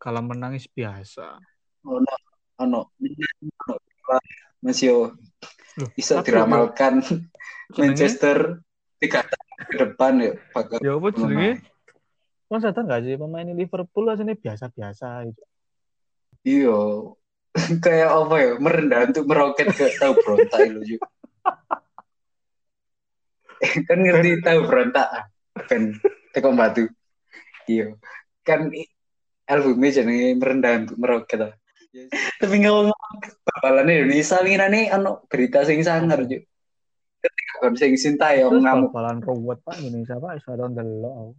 Kalau 0.00 0.20
menangis 0.24 0.68
biasa. 0.68 1.40
Ono 1.84 2.14
ono 2.60 2.80
ono 2.96 3.74
Masih 4.64 5.12
Loh, 5.74 5.90
bisa 5.92 6.22
diramalkan 6.22 7.02
Manchester 7.72 8.60
tiga 9.00 9.20
tahun 9.24 9.60
ke 9.68 9.76
depan 9.88 10.12
ya 10.20 10.32
bakal 10.52 10.76
Ya 10.80 10.92
apa 10.96 11.08
jenenge? 11.12 11.50
Kan 12.48 12.60
sadar 12.60 12.82
gak 12.86 13.00
sih 13.02 13.16
pemain 13.18 13.48
Liverpool 13.48 14.06
aslinya 14.12 14.36
biasa-biasa 14.38 15.26
itu. 15.26 15.42
Iya. 16.44 16.80
Kayak 17.84 18.10
apa 18.14 18.36
ya? 18.38 18.52
Merendah 18.60 19.00
untuk 19.10 19.24
meroket 19.26 19.68
ke 19.74 19.86
tahu 19.96 20.12
berontak 20.22 20.60
itu 20.70 20.80
juga. 20.96 21.08
kan 23.88 23.98
ngerti 24.02 24.30
tahu 24.44 24.60
berontak 24.68 25.08
kan 25.66 25.82
tekong 26.36 26.54
batu. 26.54 26.84
Iya. 27.66 27.96
Kan 28.44 28.70
albumnya 29.48 29.90
jenenge 29.90 30.36
merendah 30.36 30.72
untuk 30.84 30.96
meroket 31.00 31.38
lah. 31.40 31.54
Tapi 32.42 32.56
ngomong 32.66 32.90
babalan 33.46 33.86
Indonesia 33.86 34.42
ini 34.42 34.90
ano 34.90 35.22
berita 35.30 35.62
sing 35.62 35.80
sangar 35.86 36.26
juga. 36.26 36.44
Kon 37.64 37.80
sing 37.80 37.96
Sintayong 37.96 38.60
Terus 38.60 38.64
ngamuk 38.68 38.92
bal-balan 38.92 39.24
ruwet 39.24 39.56
Pak 39.64 39.80
Indonesia 39.80 40.20
Pak 40.20 40.36
iso 40.36 40.52
ada 40.52 40.68
ndelok. 40.68 41.14
aku. 41.16 41.32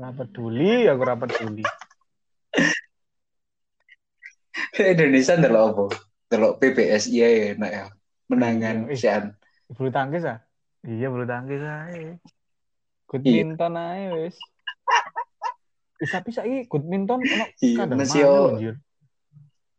Ora 0.00 0.10
peduli, 0.16 0.88
aku 0.88 1.00
ora 1.04 1.16
peduli. 1.20 1.60
Indonesia 4.96 5.36
ndelok 5.36 5.64
apa? 5.68 5.84
Ndelok 6.32 6.56
PBS 6.56 7.04
iya 7.12 7.28
ya 7.28 7.44
enak 7.52 7.68
ya. 7.68 7.84
Menangan 8.32 8.88
Iya, 8.88 8.96
sian. 8.96 9.24
Bulu 9.76 9.92
tangkis 9.92 10.24
ah? 10.24 10.40
Iya 10.88 11.12
bulu 11.12 11.28
tangkis 11.28 11.60
ae. 11.60 12.16
Good 13.12 13.28
Iya. 13.28 13.60
ae 13.60 14.04
wis. 14.24 14.40
Bisa 16.00 16.24
bisa 16.24 16.48
iki 16.48 16.64
good 16.64 16.88
minton 16.88 17.20
ono 17.20 17.44
Iya, 17.60 17.84
skandal 17.84 18.56
Jir? 18.56 18.80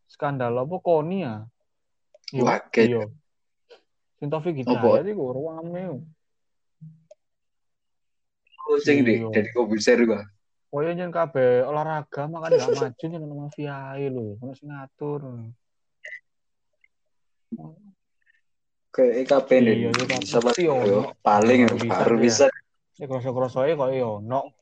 Skandal 0.06 0.54
apa 0.54 0.76
koni 0.86 1.26
ya? 1.26 1.50
Iya. 2.30 2.62
Iya. 2.78 3.10
Sing 4.20 4.28
Taufik? 4.28 4.56
Hidayat 4.60 5.08
iku 5.08 5.32
rame. 5.32 6.04
Sing 8.84 9.02
di 9.02 9.18
Iya. 9.24 9.32
dari 9.34 9.50
komputer 9.56 9.98
gua. 10.06 10.22
Koyo 10.70 10.94
yen 10.94 11.10
kabeh 11.10 11.66
olahraga 11.66 12.30
makanya 12.30 12.70
gak 12.70 12.78
maju 12.78 13.06
yen 13.10 13.26
ono 13.26 13.36
mafia 13.42 13.98
ae 13.98 14.06
lho, 14.14 14.38
ono 14.38 14.54
sing 14.54 14.70
ngatur. 14.70 15.22
ke 18.90 19.26
EKP 19.26 19.50
Iya, 19.58 19.90
nih 19.90 20.06
EKP. 20.06 20.26
sama 20.30 20.52
Iya, 20.54 21.14
paling 21.26 21.66
Baru 21.90 22.18
bisa 22.22 22.46
bisa 22.46 22.46
Ya 23.00 23.08
kroso-krosoe 23.08 23.74
kok 23.80 23.90
yo 23.96 24.20
ono. 24.22 24.54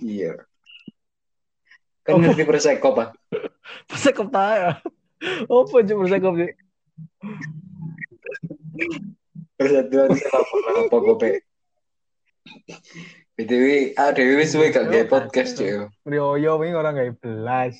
iya 0.00 0.38
kan 2.06 2.22
ngerti 2.22 2.46
perseko 2.46 2.94
pak 2.94 3.18
Persekop 3.90 4.28
ta 4.34 4.46
ya. 4.54 4.70
Apa 5.50 5.76
cuma 5.82 6.00
persekop 6.06 6.32
sih? 6.38 6.50
Persatuan 9.56 10.10
sepak 10.12 10.42
bola 10.52 10.70
apa 10.84 10.96
kope 11.00 11.30
btw 13.36 13.92
ah 14.00 14.10
dewi 14.16 14.34
wis 14.40 14.52
suwe 14.52 14.72
gak 14.72 14.88
kayak 14.88 15.12
podcast 15.12 15.56
cuy 15.60 15.88
Rioyo 16.08 16.56
ini 16.64 16.72
orang 16.72 16.96
gak 16.96 17.20
belas. 17.20 17.76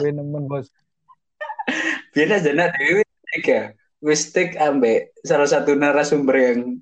Gue 0.00 0.10
nemen 0.12 0.48
bos. 0.48 0.72
biar 2.16 2.40
aja 2.40 2.50
nak 2.56 2.72
dewi 2.80 3.04
wis 3.04 3.12
take 3.28 3.48
ya 3.52 3.62
wis 4.00 4.22
take 4.32 4.56
ambek 4.56 5.12
salah 5.20 5.44
satu 5.44 5.76
narasumber 5.76 6.32
yang 6.32 6.80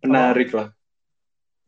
menarik 0.00 0.48
lah 0.56 0.72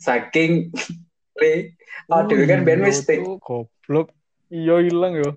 saking 0.01 0.73
le 1.41 1.77
oh, 2.09 2.25
dewi 2.25 2.49
kan 2.49 2.65
ben 2.65 2.81
wis 2.81 3.05
take 3.05 3.21
Tuh, 3.21 3.37
Goblok. 3.45 4.09
Iya 4.49 4.81
hilang 4.87 5.19
yo. 5.19 5.31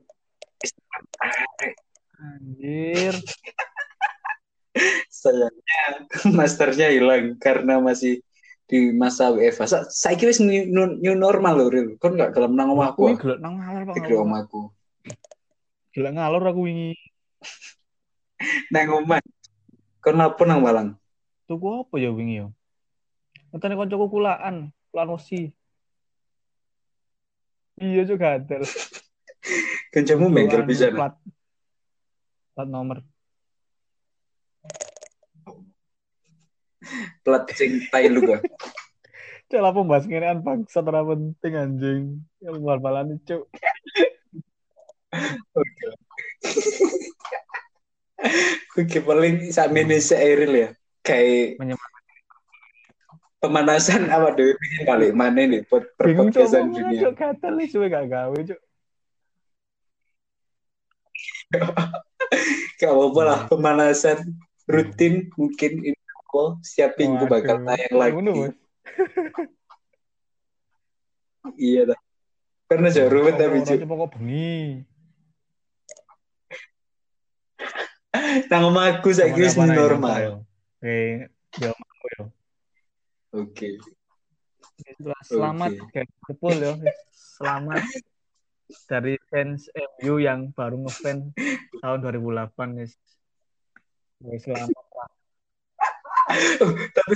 Anjir. 2.18 3.14
sayangnya 5.10 6.06
masternya 6.38 6.94
hilang 6.94 7.38
karena 7.42 7.82
masih 7.82 8.22
di 8.68 8.92
masa 8.92 9.32
WFH. 9.32 9.64
Sa 9.66 9.80
saya 9.88 10.16
kira 10.20 10.36
new, 10.44 11.00
new 11.00 11.16
normal 11.16 11.56
loh, 11.56 11.70
Ril. 11.72 11.96
Kon 11.98 12.20
gak 12.20 12.36
gelem 12.36 12.54
nang 12.54 12.76
omahku. 12.76 13.08
Aku 13.08 13.16
ah. 13.16 13.18
gelek 13.18 13.40
nang 13.40 13.56
ngalor 13.58 13.82
Pak. 13.88 13.96
Di 13.96 14.14
omahku. 14.14 14.62
Gelek 15.96 16.14
ngalor 16.14 16.44
aku 16.46 16.62
wingi. 16.68 16.94
Nang 18.70 18.94
omah. 19.02 19.18
Kon 20.04 20.22
apa 20.22 20.42
nang 20.46 20.62
Malang? 20.62 20.94
Tuku 21.50 21.66
apa 21.82 21.96
ya 21.98 22.14
wingi 22.14 22.46
yo? 22.46 22.48
Ngenteni 23.50 23.74
kancaku 23.80 24.06
kulaan, 24.14 24.70
kulaan 24.94 25.10
wesi. 25.16 25.50
Iya 27.82 28.06
juga 28.06 28.38
gatel. 28.38 28.62
Kencamu 29.96 30.30
bengkel 30.30 30.68
bisa. 30.70 30.94
Plat. 30.94 31.18
Plat 32.58 32.66
nomor. 32.66 33.06
Plat 37.22 37.46
sing 37.54 37.86
tai 37.94 38.10
lu 38.10 38.26
gua. 38.26 38.42
Cek 39.54 39.62
lah 39.62 39.70
pembahas 39.70 40.10
ngerean 40.10 40.42
bangsa 40.42 40.82
ora 40.82 41.06
penting 41.06 41.54
anjing. 41.54 42.04
Ya 42.42 42.50
bal-balan 42.58 43.22
cuk. 43.30 43.46
Oke. 45.54 45.86
Oke, 48.82 49.06
paling 49.06 49.54
saat 49.54 49.70
ini 49.78 50.02
Eril 50.18 50.54
ya. 50.58 50.70
Kayak 51.06 51.62
pemanasan 53.38 54.10
apa 54.10 54.34
dewe 54.34 54.58
bikin 54.58 54.82
kali 54.82 55.14
mana 55.14 55.46
nih 55.46 55.62
buat 55.70 55.94
perpodcastan 55.94 56.74
dunia. 56.74 56.90
Bingung 56.90 57.14
kata 57.14 57.54
nih 57.54 57.70
cuma 57.70 57.86
gak 57.86 58.10
gawe 58.10 58.40
cuk. 58.50 58.60
Gak 62.78 62.92
apa-apa 62.94 63.22
lah 63.26 63.40
pemanasan 63.50 64.38
rutin 64.68 65.32
mungkin 65.34 65.72
ini 65.82 66.00
aku 66.28 66.60
setiap 66.62 67.00
minggu 67.00 67.26
bakal 67.26 67.64
tayang 67.64 67.96
lagi. 67.96 68.18
iya 71.58 71.82
dah. 71.94 72.00
Karena 72.68 72.88
jauh 72.92 73.08
rumit 73.08 73.40
tapi 73.40 73.64
cuk. 73.64 73.80
Pokok 73.88 74.20
bengi. 74.20 74.84
Nang 78.52 78.76
aku 78.76 79.10
saya 79.16 79.32
kira 79.32 79.52
normal. 79.72 80.44
Oke, 80.78 81.32
yo 81.58 81.72
yo. 82.16 82.24
Oke. 83.36 83.70
Selamat 85.28 85.74
okay. 85.76 86.06
Ya. 86.42 86.74
Selamat 87.12 87.84
dari 88.88 89.16
fans 89.32 89.72
MU 89.72 90.20
yang 90.20 90.52
baru 90.52 90.76
ngefans 90.84 91.32
tahun 91.80 92.00
2008 92.04 92.78
guys. 92.78 92.94
Selamat 94.44 94.88
lah. 94.98 95.10
Oh, 96.60 96.72
tapi 96.92 97.16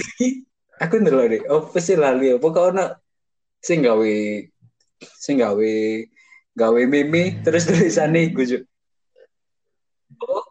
aku 0.79 0.93
ndelok 1.01 1.25
deh. 1.27 1.41
Oh, 1.51 1.67
pasti 1.67 1.99
lali. 1.99 2.31
Pokoknya 2.39 2.95
sing 3.59 3.83
gawe 3.83 4.13
sing 5.01 5.41
gawe 5.41 5.73
gawe 6.57 6.81
meme 6.85 7.41
terus 7.41 7.65
tulisannya 7.69 8.31
gue 8.33 8.65
Oh, 10.21 10.43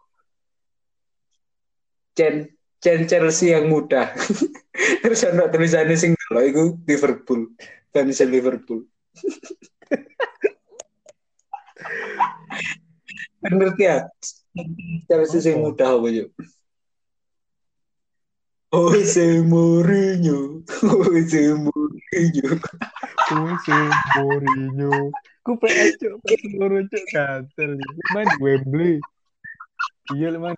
Chen 2.16 2.48
Chen 2.80 3.04
Chelsea 3.04 3.52
yang 3.52 3.68
muda. 3.68 4.16
Terus 5.04 5.20
ada 5.28 5.52
tulisannya 5.52 5.94
sing 6.00 6.16
kalau 6.16 6.42
itu 6.42 6.64
Liverpool, 6.88 7.52
fans 7.92 8.18
Liverpool. 8.24 8.88
kan 13.40 13.52
ngerti 13.56 13.82
ya? 13.88 13.96
Chelsea 15.08 15.40
sing 15.40 15.64
muda 15.64 15.96
apa 15.96 16.08
yuk? 16.12 16.28
Jose 18.70 19.42
Mourinho, 19.42 20.62
Jose 20.86 21.42
Mourinho, 21.58 22.50
Jose 23.26 23.78
Mourinho. 24.14 25.10
Ku 25.42 25.58
pengen 25.58 25.90
cok, 25.98 26.22
pengen 26.22 26.86
cok 26.86 27.04
kantor. 27.10 27.70
Main 28.14 28.30
Wembley. 28.38 29.02
Iya, 30.14 30.38
man. 30.38 30.54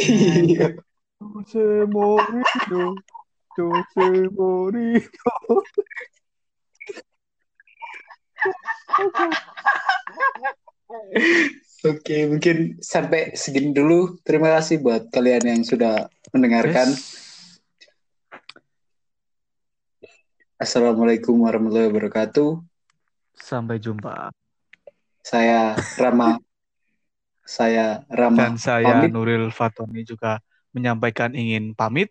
Iya. 0.00 0.72
Jose 1.20 1.84
Mourinho, 1.84 2.96
Jose 3.60 4.06
Mourinho. 4.32 5.20
Oke, 11.84 12.24
mungkin 12.30 12.80
sampai 12.80 13.36
segini 13.36 13.76
dulu. 13.76 14.16
Terima 14.24 14.56
kasih 14.56 14.80
buat 14.80 15.12
kalian 15.12 15.44
yang 15.44 15.60
sudah 15.62 16.08
mendengarkan. 16.32 16.94
Yes. 16.94 17.22
Assalamualaikum 20.56 21.44
warahmatullahi 21.44 21.92
wabarakatuh. 21.92 22.62
Sampai 23.36 23.76
jumpa. 23.82 24.32
Saya 25.20 25.76
Rama 26.00 26.40
saya 27.44 28.02
Rama. 28.08 28.40
Dan 28.48 28.56
saya 28.56 29.04
pamit. 29.04 29.12
Nuril 29.12 29.52
Fatoni 29.52 30.02
juga 30.02 30.40
menyampaikan 30.72 31.36
ingin 31.36 31.76
pamit. 31.76 32.10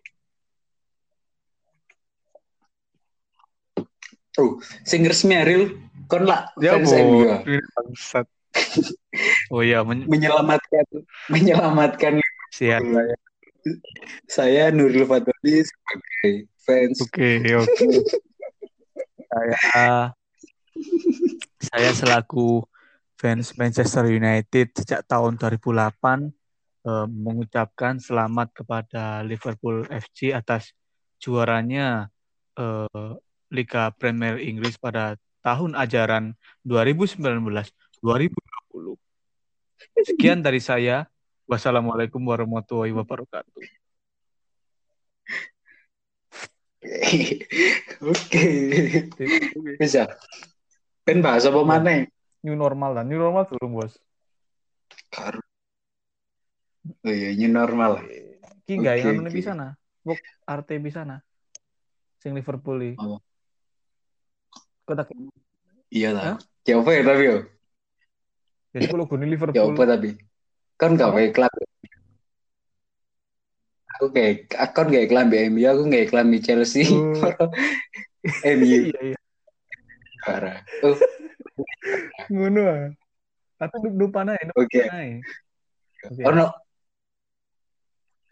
Oh, 4.34 4.58
sing 4.82 5.06
resmi 5.06 5.38
Aril, 5.38 5.78
kon 6.10 6.26
lah 6.26 6.50
ya. 6.58 6.74
Bangsat. 6.74 8.26
Oh 9.54 9.62
iya, 9.62 9.86
men 9.86 10.08
menyelamatkan 10.10 10.84
menyelamatkan 11.30 12.18
Siap. 12.54 12.82
Saya 14.30 14.70
Nuril 14.70 15.08
Fatoni 15.08 15.64
sebagai 15.64 16.46
fans. 16.62 16.98
Oke, 17.02 17.42
okay, 17.42 17.54
oke. 17.58 17.66
Okay. 17.66 17.96
saya 19.58 20.14
saya 21.58 21.90
selaku 21.90 22.62
fans 23.18 23.56
Manchester 23.58 24.06
United 24.06 24.70
sejak 24.78 25.02
tahun 25.10 25.34
2008 25.34 26.30
eh, 26.86 27.06
mengucapkan 27.10 27.98
selamat 27.98 28.54
kepada 28.54 29.26
Liverpool 29.26 29.82
FC 29.90 30.30
atas 30.30 30.70
juaranya 31.18 32.06
eh, 32.54 33.10
Liga 33.50 33.90
Premier 33.94 34.38
Inggris 34.38 34.78
pada 34.78 35.18
tahun 35.42 35.74
ajaran 35.74 36.38
2019-2020. 36.62 38.30
Sekian 40.04 40.40
dari 40.44 40.58
saya. 40.58 41.06
Wassalamualaikum 41.44 42.24
warahmatullahi 42.24 42.96
wabarakatuh. 42.96 43.84
Oke. 48.12 48.44
Bisa. 49.76 50.08
Kan 51.04 51.20
bahasa 51.20 51.52
apa 51.52 51.60
mana? 51.64 52.08
new 52.44 52.56
normal 52.56 53.00
lah. 53.00 53.04
New 53.04 53.16
normal 53.16 53.48
turun 53.48 53.72
bos. 53.72 53.96
Kar. 55.08 55.40
Oh 57.04 57.12
iya, 57.12 57.32
new 57.32 57.48
normal. 57.48 58.04
Ki 58.68 58.76
nggak 58.80 59.00
okay, 59.00 59.04
yang 59.04 59.24
okay. 59.24 59.32
bisa 59.32 59.52
na. 59.56 59.76
Bok 60.04 60.20
arte 60.44 60.76
bisa 60.76 61.04
na. 61.08 61.24
Sing 62.20 62.36
Liverpool 62.36 62.80
ini. 62.80 62.96
Oh. 63.00 63.20
Kau 64.84 64.92
tak? 64.92 65.12
Iya 65.88 66.12
lah. 66.12 66.24
Ya 66.64 66.80
tapi 66.80 67.24
yo? 67.24 67.36
Jadi 68.74 68.90
kalau 68.90 69.06
gue 69.06 69.22
Liverpool. 69.22 69.54
Ya 69.54 69.62
apa 69.70 69.82
tapi? 69.86 70.10
Kan 70.74 70.98
gak 70.98 71.14
kayak 71.14 71.30
klub. 71.30 71.54
Aku 73.94 74.10
kayak, 74.10 74.50
aku 74.58 74.72
kan 74.74 74.86
kayak 74.90 75.08
klub 75.14 75.30
MU, 75.30 75.62
aku 75.70 75.82
kayak 75.86 76.08
klub 76.10 76.26
Chelsea. 76.42 76.90
Oh. 76.90 77.14
MU. 78.58 78.90
Iya 78.90 79.00
iya. 79.14 79.18
Parah. 80.26 80.58
Oh. 80.82 80.98
Ngono 82.34 82.62
ah. 82.66 82.90
Tapi 83.62 83.76
lupa 83.94 84.26
nae, 84.26 84.42
Oke. 84.58 84.82
Oh 86.26 86.34
no. 86.34 86.50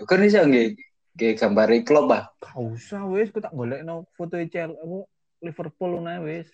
Kan 0.03 0.27
bisa 0.27 0.43
nggih 0.43 0.75
nggih 1.15 1.33
gambar 1.39 1.71
klub 1.87 2.11
ah. 2.11 2.35
Gak 2.43 2.59
usah 2.59 3.07
wis, 3.07 3.31
ku 3.31 3.39
tak 3.39 3.55
golekno 3.55 4.11
foto 4.19 4.35
Chelsea 4.43 4.75
apa 4.75 5.07
Liverpool 5.39 6.03
nae 6.03 6.19
wis. 6.19 6.51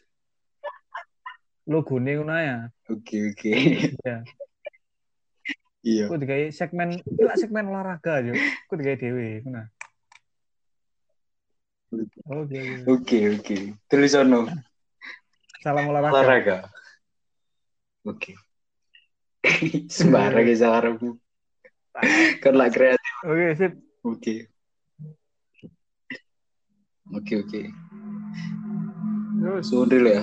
Logo 1.69 2.01
ngono 2.01 2.33
ya. 2.33 2.73
Oke 2.89 3.29
oke. 3.29 3.53
Iya. 3.53 4.17
Iya. 5.85 6.05
Ku 6.09 6.17
digawe 6.17 6.49
segmen, 6.49 6.97
lah 7.21 7.37
segmen 7.37 7.69
olahraga 7.69 8.25
yo. 8.25 8.33
Ku 8.67 8.81
digawe 8.81 8.97
dhewe 8.97 9.45
ngono. 9.45 9.63
Oke 12.33 12.61
oke. 12.89 13.19
Oke 13.37 13.57
Tulis 13.85 14.17
ono. 14.17 14.49
Salam 15.61 15.93
olahraga. 15.93 16.13
Olahraga. 16.17 16.57
Oke. 18.09 18.33
Okay. 19.45 19.85
Sembarang 19.93 20.49
ya 20.49 20.57
salarmu. 20.57 21.21
kan 22.43 22.55
lah 22.55 22.71
kreatif. 22.73 23.13
Oke, 23.27 23.33
okay, 23.35 23.51
sip. 23.59 23.73
Oke. 24.07 24.15
Okay. 24.15 24.39
Oke, 27.13 27.33
oke. 27.45 27.61
Terus. 29.41 29.65
Sundil 29.69 30.05
ya. 30.09 30.23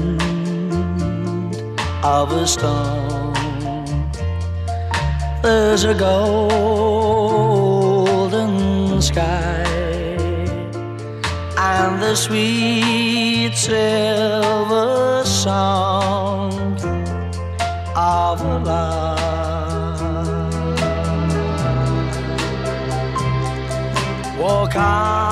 of 2.03 2.31
a 2.31 2.47
storm, 2.47 3.33
there's 5.43 5.83
a 5.83 5.93
golden 5.93 6.91
sky 9.01 9.63
and 11.57 12.01
the 12.01 12.15
sweet 12.15 13.55
silver 13.55 15.23
sound 15.25 16.79
of 17.95 18.41
a 18.41 18.59
love. 18.65 19.19
Walk 24.39 24.75
on 24.75 25.30